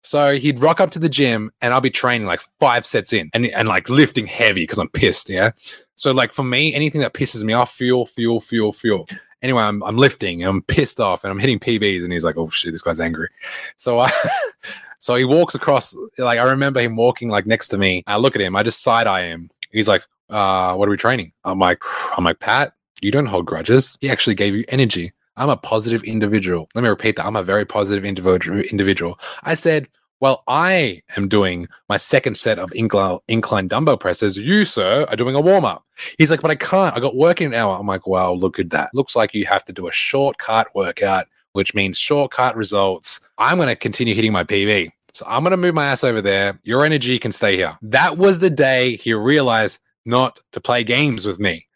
So 0.03 0.36
he'd 0.36 0.60
rock 0.60 0.79
up 0.79 0.91
to 0.91 1.00
the 1.00 1.10
gym 1.10 1.51
and 1.62 1.74
I'll 1.74 1.81
be 1.81 1.89
training 1.89 2.27
like 2.27 2.41
five 2.60 2.86
sets 2.86 3.13
in 3.13 3.29
and, 3.33 3.48
and 3.48 3.67
like 3.67 3.89
lifting 3.89 4.27
heavy 4.27 4.63
because 4.63 4.77
I'm 4.77 4.89
pissed. 4.89 5.29
Yeah. 5.29 5.51
So 5.95 6.12
like 6.12 6.33
for 6.33 6.43
me, 6.43 6.74
anything 6.74 7.01
that 7.01 7.13
pisses 7.13 7.43
me 7.43 7.53
off, 7.53 7.74
fuel, 7.74 8.05
fuel, 8.05 8.41
fuel, 8.41 8.74
fuel. 8.74 9.07
Anyway, 9.41 9.62
I'm, 9.62 9.81
I'm 9.83 9.98
lifting 9.98 10.41
and 10.41 10.50
I'm 10.50 10.62
pissed 10.63 11.00
off 11.00 11.24
and 11.24 11.31
I'm 11.31 11.39
hitting 11.39 11.60
PBs 11.60 12.03
and 12.03 12.12
he's 12.12 12.24
like, 12.24 12.38
oh 12.38 12.50
shit, 12.50 12.74
this 12.74 12.81
guy's 12.81 13.00
angry. 13.00 13.29
So 13.77 14.00
I, 14.00 14.12
so 15.00 15.15
he 15.15 15.24
walks 15.24 15.55
across, 15.55 15.95
like 16.17 16.39
I 16.39 16.43
remember 16.43 16.81
him 16.81 16.95
walking 16.95 17.29
like 17.29 17.45
next 17.45 17.69
to 17.69 17.77
me. 17.77 18.03
I 18.05 18.17
look 18.17 18.36
at 18.36 18.41
him, 18.41 18.55
I 18.55 18.63
just 18.63 18.83
side 18.83 19.07
eye 19.07 19.24
him. 19.24 19.50
He's 19.72 19.88
like, 19.88 20.05
uh, 20.29 20.75
what 20.75 20.88
are 20.88 20.91
we 20.91 20.98
training? 20.98 21.31
I'm 21.45 21.60
like, 21.60 21.81
I'm 22.17 22.24
like, 22.24 22.39
Pat, 22.39 22.74
you 23.01 23.12
don't 23.12 23.25
hold 23.25 23.45
grudges. 23.45 23.98
He 24.01 24.10
actually 24.10 24.36
gave 24.36 24.55
you 24.55 24.65
energy. 24.67 25.13
I'm 25.37 25.49
a 25.49 25.57
positive 25.57 26.03
individual. 26.03 26.69
Let 26.75 26.83
me 26.83 26.89
repeat 26.89 27.15
that. 27.15 27.25
I'm 27.25 27.35
a 27.35 27.43
very 27.43 27.65
positive 27.65 28.05
individual. 28.05 29.19
I 29.43 29.55
said, 29.55 29.87
well, 30.19 30.43
I 30.47 31.01
am 31.17 31.27
doing 31.27 31.67
my 31.89 31.97
second 31.97 32.37
set 32.37 32.57
of 32.57 32.71
incline, 32.73 33.19
incline 33.27 33.67
dumbbell 33.67 33.97
presses. 33.97 34.37
You, 34.37 34.63
sir, 34.63 35.05
are 35.09 35.15
doing 35.15 35.35
a 35.35 35.41
warm 35.41 35.65
up. 35.65 35.85
He's 36.17 36.31
like, 36.31 36.41
but 36.41 36.51
I 36.51 36.55
can't. 36.55 36.95
I 36.95 36.99
got 36.99 37.17
work 37.17 37.41
in 37.41 37.47
an 37.47 37.53
hour. 37.55 37.77
I'm 37.77 37.87
like, 37.87 38.07
wow, 38.07 38.31
look 38.31 38.57
at 38.57 38.69
that. 38.69 38.91
Looks 38.93 39.15
like 39.15 39.33
you 39.33 39.45
have 39.47 39.65
to 39.65 39.73
do 39.73 39.87
a 39.87 39.91
shortcut 39.91 40.67
workout, 40.75 41.27
which 41.51 41.73
means 41.73 41.97
shortcut 41.97 42.55
results. 42.55 43.19
I'm 43.37 43.57
going 43.57 43.67
to 43.67 43.75
continue 43.75 44.15
hitting 44.15 44.31
my 44.31 44.45
PB. 44.45 44.91
So 45.13 45.25
I'm 45.27 45.43
going 45.43 45.51
to 45.51 45.57
move 45.57 45.75
my 45.75 45.87
ass 45.87 46.03
over 46.03 46.21
there. 46.21 46.59
Your 46.63 46.85
energy 46.85 47.19
can 47.19 47.31
stay 47.31 47.57
here. 47.57 47.77
That 47.81 48.17
was 48.17 48.39
the 48.39 48.49
day 48.49 48.95
he 48.95 49.13
realized 49.13 49.79
not 50.05 50.39
to 50.51 50.62
play 50.62 50.83
games 50.83 51.25
with 51.25 51.39
me. 51.39 51.67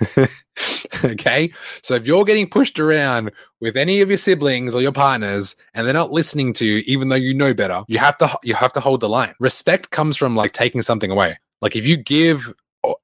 okay. 1.03 1.51
So 1.81 1.95
if 1.95 2.05
you're 2.05 2.25
getting 2.25 2.49
pushed 2.49 2.79
around 2.79 3.31
with 3.61 3.77
any 3.77 4.01
of 4.01 4.09
your 4.09 4.17
siblings 4.17 4.75
or 4.75 4.81
your 4.81 4.91
partners 4.91 5.55
and 5.73 5.85
they're 5.85 5.93
not 5.93 6.11
listening 6.11 6.53
to 6.53 6.65
you, 6.65 6.83
even 6.85 7.09
though 7.09 7.15
you 7.15 7.33
know 7.33 7.53
better, 7.53 7.83
you 7.87 7.99
have 7.99 8.17
to, 8.19 8.37
you 8.43 8.53
have 8.53 8.73
to 8.73 8.79
hold 8.79 9.01
the 9.01 9.09
line. 9.09 9.33
Respect 9.39 9.91
comes 9.91 10.17
from 10.17 10.35
like 10.35 10.53
taking 10.53 10.81
something 10.81 11.11
away. 11.11 11.37
Like 11.61 11.75
if 11.75 11.85
you 11.85 11.97
give 11.97 12.53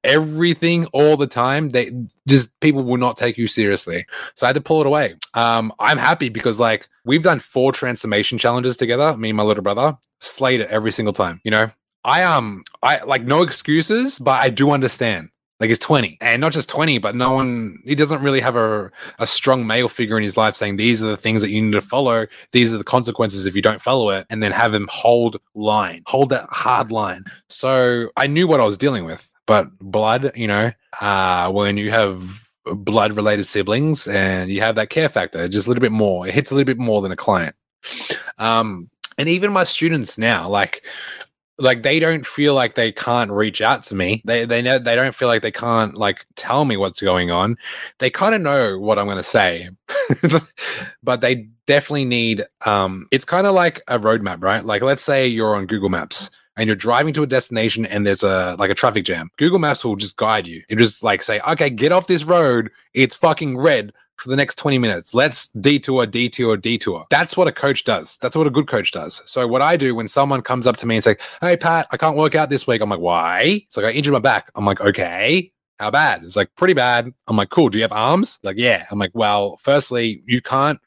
everything 0.02 0.86
all 0.86 1.16
the 1.16 1.26
time, 1.26 1.70
they 1.70 1.90
just 2.28 2.58
people 2.60 2.82
will 2.82 2.96
not 2.96 3.16
take 3.16 3.36
you 3.36 3.46
seriously. 3.46 4.06
So 4.34 4.46
I 4.46 4.48
had 4.48 4.54
to 4.54 4.60
pull 4.60 4.80
it 4.80 4.86
away. 4.86 5.14
Um, 5.34 5.72
I'm 5.78 5.98
happy 5.98 6.28
because 6.28 6.60
like 6.60 6.88
we've 7.04 7.22
done 7.22 7.40
four 7.40 7.72
transformation 7.72 8.38
challenges 8.38 8.76
together, 8.76 9.16
me 9.16 9.30
and 9.30 9.36
my 9.36 9.42
little 9.42 9.62
brother, 9.62 9.96
slayed 10.20 10.60
it 10.60 10.70
every 10.70 10.92
single 10.92 11.12
time. 11.12 11.40
You 11.44 11.50
know, 11.50 11.70
I 12.04 12.22
um 12.22 12.64
I 12.82 13.02
like 13.04 13.24
no 13.24 13.42
excuses, 13.42 14.18
but 14.18 14.40
I 14.40 14.50
do 14.50 14.70
understand. 14.70 15.30
Like 15.60 15.68
he's 15.68 15.78
20 15.78 16.18
and 16.20 16.40
not 16.40 16.52
just 16.52 16.68
20, 16.68 16.98
but 16.98 17.14
no 17.14 17.30
one 17.30 17.78
he 17.84 17.94
doesn't 17.94 18.20
really 18.20 18.40
have 18.40 18.56
a, 18.56 18.90
a 19.20 19.26
strong 19.26 19.66
male 19.66 19.88
figure 19.88 20.16
in 20.16 20.24
his 20.24 20.36
life 20.36 20.56
saying 20.56 20.76
these 20.76 21.00
are 21.00 21.06
the 21.06 21.16
things 21.16 21.40
that 21.42 21.50
you 21.50 21.62
need 21.62 21.72
to 21.72 21.80
follow, 21.80 22.26
these 22.50 22.74
are 22.74 22.78
the 22.78 22.84
consequences 22.84 23.46
if 23.46 23.54
you 23.54 23.62
don't 23.62 23.80
follow 23.80 24.10
it, 24.10 24.26
and 24.30 24.42
then 24.42 24.50
have 24.50 24.74
him 24.74 24.88
hold 24.90 25.36
line, 25.54 26.02
hold 26.06 26.30
that 26.30 26.48
hard 26.50 26.90
line. 26.90 27.24
So 27.48 28.10
I 28.16 28.26
knew 28.26 28.48
what 28.48 28.60
I 28.60 28.64
was 28.64 28.76
dealing 28.76 29.04
with. 29.04 29.30
But 29.46 29.70
blood, 29.78 30.32
you 30.34 30.48
know, 30.48 30.72
uh 31.00 31.50
when 31.52 31.76
you 31.76 31.90
have 31.92 32.48
blood 32.64 33.12
related 33.12 33.46
siblings 33.46 34.08
and 34.08 34.50
you 34.50 34.60
have 34.60 34.74
that 34.74 34.90
care 34.90 35.08
factor, 35.08 35.48
just 35.48 35.66
a 35.66 35.70
little 35.70 35.82
bit 35.82 35.92
more. 35.92 36.26
It 36.26 36.34
hits 36.34 36.50
a 36.50 36.54
little 36.54 36.66
bit 36.66 36.78
more 36.78 37.00
than 37.00 37.12
a 37.12 37.16
client. 37.16 37.54
Um 38.38 38.90
and 39.18 39.28
even 39.28 39.52
my 39.52 39.64
students 39.64 40.18
now, 40.18 40.48
like 40.48 40.84
like 41.58 41.82
they 41.82 41.98
don't 42.00 42.26
feel 42.26 42.54
like 42.54 42.74
they 42.74 42.90
can't 42.90 43.30
reach 43.30 43.60
out 43.60 43.82
to 43.84 43.94
me. 43.94 44.22
They 44.24 44.44
they 44.44 44.62
know 44.62 44.78
they 44.78 44.96
don't 44.96 45.14
feel 45.14 45.28
like 45.28 45.42
they 45.42 45.52
can't 45.52 45.94
like 45.94 46.26
tell 46.34 46.64
me 46.64 46.76
what's 46.76 47.00
going 47.00 47.30
on. 47.30 47.56
They 47.98 48.10
kind 48.10 48.34
of 48.34 48.40
know 48.40 48.78
what 48.78 48.98
I'm 48.98 49.06
going 49.06 49.18
to 49.18 49.22
say, 49.22 49.70
but 51.02 51.20
they 51.20 51.48
definitely 51.66 52.06
need. 52.06 52.44
Um, 52.66 53.06
it's 53.10 53.24
kind 53.24 53.46
of 53.46 53.54
like 53.54 53.82
a 53.88 53.98
roadmap, 53.98 54.42
right? 54.42 54.64
Like 54.64 54.82
let's 54.82 55.02
say 55.02 55.26
you're 55.26 55.54
on 55.54 55.66
Google 55.66 55.90
Maps 55.90 56.30
and 56.56 56.66
you're 56.66 56.76
driving 56.76 57.12
to 57.14 57.22
a 57.22 57.26
destination 57.26 57.86
and 57.86 58.06
there's 58.06 58.22
a 58.22 58.56
like 58.58 58.70
a 58.70 58.74
traffic 58.74 59.04
jam. 59.04 59.30
Google 59.36 59.58
Maps 59.58 59.84
will 59.84 59.96
just 59.96 60.16
guide 60.16 60.46
you. 60.46 60.62
It 60.68 60.76
just 60.76 61.02
like 61.02 61.22
say, 61.22 61.40
okay, 61.48 61.70
get 61.70 61.92
off 61.92 62.06
this 62.06 62.24
road. 62.24 62.70
It's 62.94 63.14
fucking 63.14 63.58
red 63.58 63.92
for 64.16 64.28
the 64.28 64.36
next 64.36 64.56
20 64.56 64.78
minutes. 64.78 65.14
Let's 65.14 65.48
detour, 65.48 66.06
detour, 66.06 66.56
detour. 66.56 67.04
That's 67.10 67.36
what 67.36 67.48
a 67.48 67.52
coach 67.52 67.84
does. 67.84 68.18
That's 68.18 68.36
what 68.36 68.46
a 68.46 68.50
good 68.50 68.66
coach 68.66 68.92
does. 68.92 69.22
So 69.26 69.46
what 69.46 69.62
I 69.62 69.76
do 69.76 69.94
when 69.94 70.08
someone 70.08 70.42
comes 70.42 70.66
up 70.66 70.76
to 70.78 70.86
me 70.86 70.96
and 70.96 71.04
say, 71.04 71.16
Hey 71.40 71.56
Pat, 71.56 71.86
I 71.90 71.96
can't 71.96 72.16
work 72.16 72.34
out 72.34 72.50
this 72.50 72.66
week. 72.66 72.80
I'm 72.80 72.90
like, 72.90 73.00
why? 73.00 73.62
It's 73.66 73.76
like 73.76 73.86
I 73.86 73.90
injured 73.90 74.12
my 74.12 74.18
back. 74.18 74.50
I'm 74.54 74.64
like, 74.64 74.80
okay. 74.80 75.50
How 75.78 75.90
bad? 75.90 76.22
It's 76.22 76.36
like 76.36 76.54
pretty 76.54 76.74
bad. 76.74 77.12
I'm 77.26 77.36
like, 77.36 77.50
cool. 77.50 77.68
Do 77.68 77.78
you 77.78 77.82
have 77.82 77.92
arms? 77.92 78.38
Like, 78.42 78.56
yeah. 78.56 78.86
I'm 78.90 78.98
like, 78.98 79.10
well, 79.12 79.56
firstly, 79.56 80.22
you 80.24 80.40
can't 80.40 80.80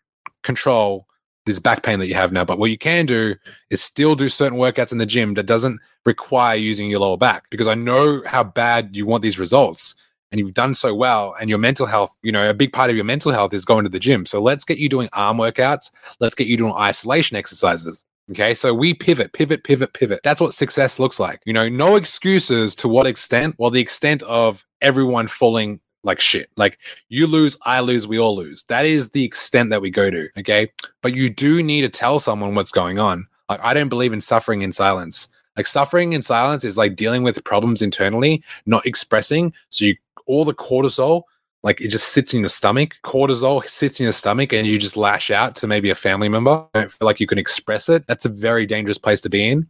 control 0.44 1.08
this 1.46 1.60
back 1.60 1.84
pain 1.84 2.00
that 2.00 2.08
you 2.08 2.14
have 2.14 2.32
now. 2.32 2.46
But 2.46 2.60
what 2.60 2.72
you 2.72 2.78
can 2.78 3.06
do 3.06 3.36
is 3.70 3.82
still 3.82 4.16
do 4.16 4.30
certain 4.30 4.58
workouts 4.58 4.92
in 4.92 4.98
the 4.98 5.06
gym 5.06 5.34
that 5.34 5.46
doesn't 5.46 5.80
require 6.06 6.56
using 6.56 6.90
your 6.90 7.00
lower 7.00 7.18
back 7.18 7.50
because 7.50 7.68
I 7.68 7.76
know 7.76 8.22
how 8.26 8.44
bad 8.44 8.96
you 8.96 9.06
want 9.06 9.24
these 9.24 9.40
results 9.40 9.96
and 10.32 10.40
you've 10.40 10.54
done 10.54 10.74
so 10.74 10.94
well 10.94 11.36
and 11.40 11.50
your 11.50 11.60
mental 11.60 11.86
health 11.86 12.16
you 12.22 12.32
know 12.32 12.50
a 12.50 12.54
big 12.54 12.74
part 12.74 12.90
of 12.90 12.96
your 12.96 13.06
mental 13.06 13.32
health 13.32 13.54
is 13.54 13.66
going 13.66 13.84
to 13.84 13.90
the 13.90 14.00
gym. 14.00 14.26
So 14.26 14.42
let's 14.42 14.64
get 14.64 14.78
you 14.78 14.90
doing 14.90 15.10
arm 15.14 15.38
workouts. 15.38 15.92
Let's 16.20 16.36
get 16.36 16.48
you 16.48 16.58
doing 16.58 16.74
isolation 16.74 17.38
exercises 17.38 18.04
okay? 18.32 18.54
So 18.54 18.74
we 18.74 18.94
pivot 18.94 19.34
pivot 19.34 19.64
pivot 19.64 19.94
pivot. 19.94 20.20
That's 20.24 20.42
what 20.42 20.54
success 20.54 21.00
looks 21.00 21.20
like 21.20 21.42
you 21.46 21.54
know? 21.54 21.70
No 21.70 21.96
excuses 21.96 22.76
to 22.76 22.88
what 22.88 23.08
extent? 23.08 23.56
Well 23.58 23.72
the 23.72 23.82
extent 23.82 24.24
of 24.24 24.66
everyone 24.82 25.28
falling 25.28 25.80
like 26.04 26.20
shit. 26.20 26.50
Like 26.58 26.80
you 27.10 27.28
lose 27.28 27.58
i 27.64 27.80
lose 27.80 28.08
we 28.08 28.20
all 28.20 28.36
lose. 28.36 28.64
That 28.68 28.86
is 28.86 29.12
the 29.12 29.24
extent 29.24 29.70
that 29.72 29.82
we 29.82 29.90
go 29.90 30.10
to 30.10 30.30
okay? 30.40 30.72
But 31.02 31.16
you 31.16 31.30
do 31.30 31.64
need 31.64 31.82
to 31.82 31.90
tell 31.90 32.20
someone 32.20 32.56
what's 32.56 32.72
going 32.72 33.00
on. 33.00 33.28
Like 33.50 33.62
i 33.64 33.74
don't 33.74 33.90
believe 33.90 34.14
in 34.14 34.22
suffering 34.22 34.62
in 34.62 34.72
silence 34.72 35.28
like 35.58 35.68
suffering 35.68 36.14
in 36.14 36.22
silence 36.22 36.64
is 36.64 36.78
like 36.78 36.96
dealing 36.96 37.24
with 37.24 37.44
problems 37.44 37.82
internally 37.82 38.44
not 38.66 38.86
expressing 38.86 39.52
so 39.70 39.86
you 39.86 39.96
all 40.28 40.46
the 40.46 40.54
cortisol, 40.54 41.24
like 41.64 41.82
it 41.82 41.88
just 41.88 42.10
sits 42.10 42.34
in 42.34 42.42
your 42.42 42.50
stomach. 42.50 42.96
Cortisol 43.04 43.64
sits 43.66 44.00
in 44.00 44.04
your 44.04 44.14
stomach 44.14 44.54
and 44.54 44.68
you 44.68 44.78
just 44.78 44.96
lash 44.96 45.32
out 45.32 45.56
to 45.56 45.68
maybe 45.68 45.90
a 45.90 45.96
family 45.96 46.30
member. 46.30 46.66
I 46.74 46.82
don't 46.82 46.92
feel 46.92 47.06
like 47.06 47.20
you 47.20 47.28
can 47.28 47.40
express 47.40 47.90
it. 47.90 48.06
That's 48.08 48.26
a 48.26 48.30
very 48.30 48.66
dangerous 48.66 48.98
place 48.98 49.22
to 49.22 49.30
be 49.30 49.48
in. 49.48 49.68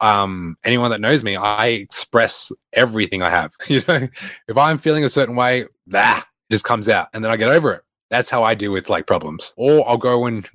Um, 0.00 0.56
anyone 0.64 0.90
that 0.90 1.00
knows 1.00 1.22
me, 1.22 1.36
I 1.36 1.68
express 1.68 2.52
everything 2.72 3.22
I 3.22 3.30
have. 3.30 3.54
You 3.68 3.82
know, 3.88 4.08
if 4.48 4.58
I'm 4.58 4.78
feeling 4.78 5.04
a 5.04 5.08
certain 5.08 5.36
way, 5.36 5.66
that 5.86 6.26
just 6.50 6.64
comes 6.64 6.88
out 6.88 7.08
and 7.14 7.24
then 7.24 7.30
I 7.30 7.36
get 7.36 7.48
over 7.48 7.72
it. 7.72 7.82
That's 8.10 8.28
how 8.28 8.42
I 8.42 8.54
deal 8.54 8.72
with 8.72 8.90
like 8.90 9.06
problems. 9.06 9.54
Or 9.56 9.88
I'll 9.88 9.96
go 9.96 10.26
and 10.26 10.46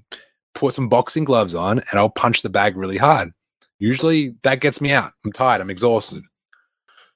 put 0.53 0.75
some 0.75 0.89
boxing 0.89 1.23
gloves 1.23 1.55
on 1.55 1.79
and 1.79 1.99
I'll 1.99 2.09
punch 2.09 2.41
the 2.41 2.49
bag 2.49 2.77
really 2.77 2.97
hard. 2.97 3.31
Usually 3.79 4.35
that 4.43 4.61
gets 4.61 4.81
me 4.81 4.91
out. 4.91 5.13
I'm 5.25 5.31
tired. 5.31 5.61
I'm 5.61 5.69
exhausted. 5.69 6.23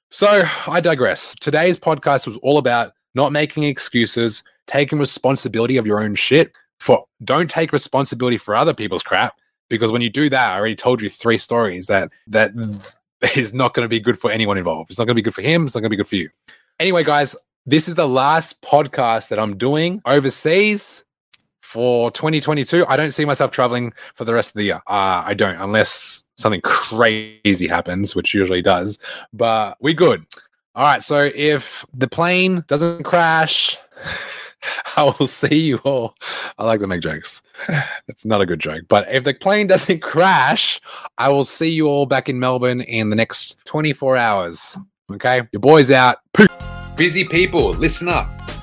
So 0.10 0.44
I 0.68 0.82
digress. 0.82 1.34
Today's 1.40 1.80
podcast 1.80 2.28
was 2.28 2.38
all 2.38 2.58
about 2.58 2.94
not 3.16 3.32
making 3.32 3.64
excuses, 3.64 4.44
taking 4.68 5.00
responsibility 5.00 5.78
of 5.78 5.88
your 5.88 6.02
own 6.02 6.16
shit. 6.16 6.52
For 6.80 7.06
don't 7.24 7.50
take 7.50 7.72
responsibility 7.72 8.38
for 8.38 8.56
other 8.56 8.74
people's 8.74 9.04
crap 9.04 9.36
because 9.70 9.92
when 9.92 10.02
you 10.02 10.10
do 10.10 10.30
that, 10.30 10.52
I 10.52 10.58
already 10.58 10.76
told 10.76 11.02
you 11.02 11.10
three 11.10 11.38
stories 11.38 11.86
that 11.88 12.10
that 12.28 12.52
is 13.36 13.54
not 13.54 13.74
going 13.74 13.86
to 13.86 13.90
be 13.90 14.00
good 14.00 14.20
for 14.20 14.32
anyone 14.32 14.58
involved. 14.58 14.90
It's 14.90 15.00
not 15.00 15.06
going 15.06 15.16
to 15.16 15.22
be 15.22 15.24
good 15.24 15.36
for 15.36 15.44
him. 15.44 15.66
It's 15.66 15.76
not 15.76 15.82
going 15.82 15.90
to 15.92 15.96
be 15.96 15.98
good 15.98 16.10
for 16.10 16.16
you. 16.16 16.30
Anyway, 16.80 17.04
guys, 17.04 17.36
this 17.66 17.88
is 17.88 17.96
the 17.96 18.08
last 18.08 18.62
podcast 18.64 19.28
that 19.30 19.38
I'm 19.40 19.58
doing 19.58 20.02
overseas 20.06 21.06
for 21.72 22.12
2022. 22.12 22.86
I 22.88 22.98
don't 22.98 23.12
see 23.12 23.24
myself 23.24 23.52
traveling 23.52 23.94
for 24.14 24.26
the 24.26 24.34
rest 24.34 24.50
of 24.50 24.56
the 24.56 24.64
year. 24.64 24.82
Uh, 24.88 25.24
I 25.26 25.34
don't, 25.34 25.56
unless 25.56 26.24
something 26.36 26.60
crazy 26.62 27.66
happens, 27.66 28.14
which 28.14 28.34
usually 28.34 28.62
does. 28.62 29.00
But 29.32 29.78
we 29.80 29.94
good. 29.94 30.26
All 30.76 30.84
right. 30.84 31.02
So 31.02 31.30
if 31.34 31.86
the 31.94 32.10
plane 32.10 32.66
doesn't 32.68 33.04
crash, 33.04 33.78
I 34.98 35.04
will 35.04 35.28
see 35.28 35.62
you 35.62 35.78
all. 35.78 36.16
I 36.58 36.66
like 36.66 36.82
to 36.82 36.88
make 36.88 37.02
jokes. 37.02 37.42
It's 38.10 38.26
not 38.26 38.42
a 38.42 38.46
good 38.46 38.60
joke. 38.60 38.84
But 38.90 39.08
if 39.10 39.24
the 39.24 39.34
plane 39.34 39.68
doesn't 39.74 40.02
crash, 40.02 40.82
I 41.18 41.30
will 41.30 41.46
see 41.46 41.70
you 41.70 41.88
all 41.88 42.06
back 42.06 42.28
in 42.28 42.38
Melbourne 42.38 42.82
in 42.82 43.10
the 43.10 43.16
next 43.16 43.64
24 43.64 44.18
hours. 44.18 44.78
Okay. 45.14 45.48
Your 45.54 45.62
boy's 45.62 45.90
out. 45.90 46.18
Peace. 46.34 46.48
Busy 46.98 47.24
people, 47.24 47.70
listen 47.72 48.10
up. 48.10 48.41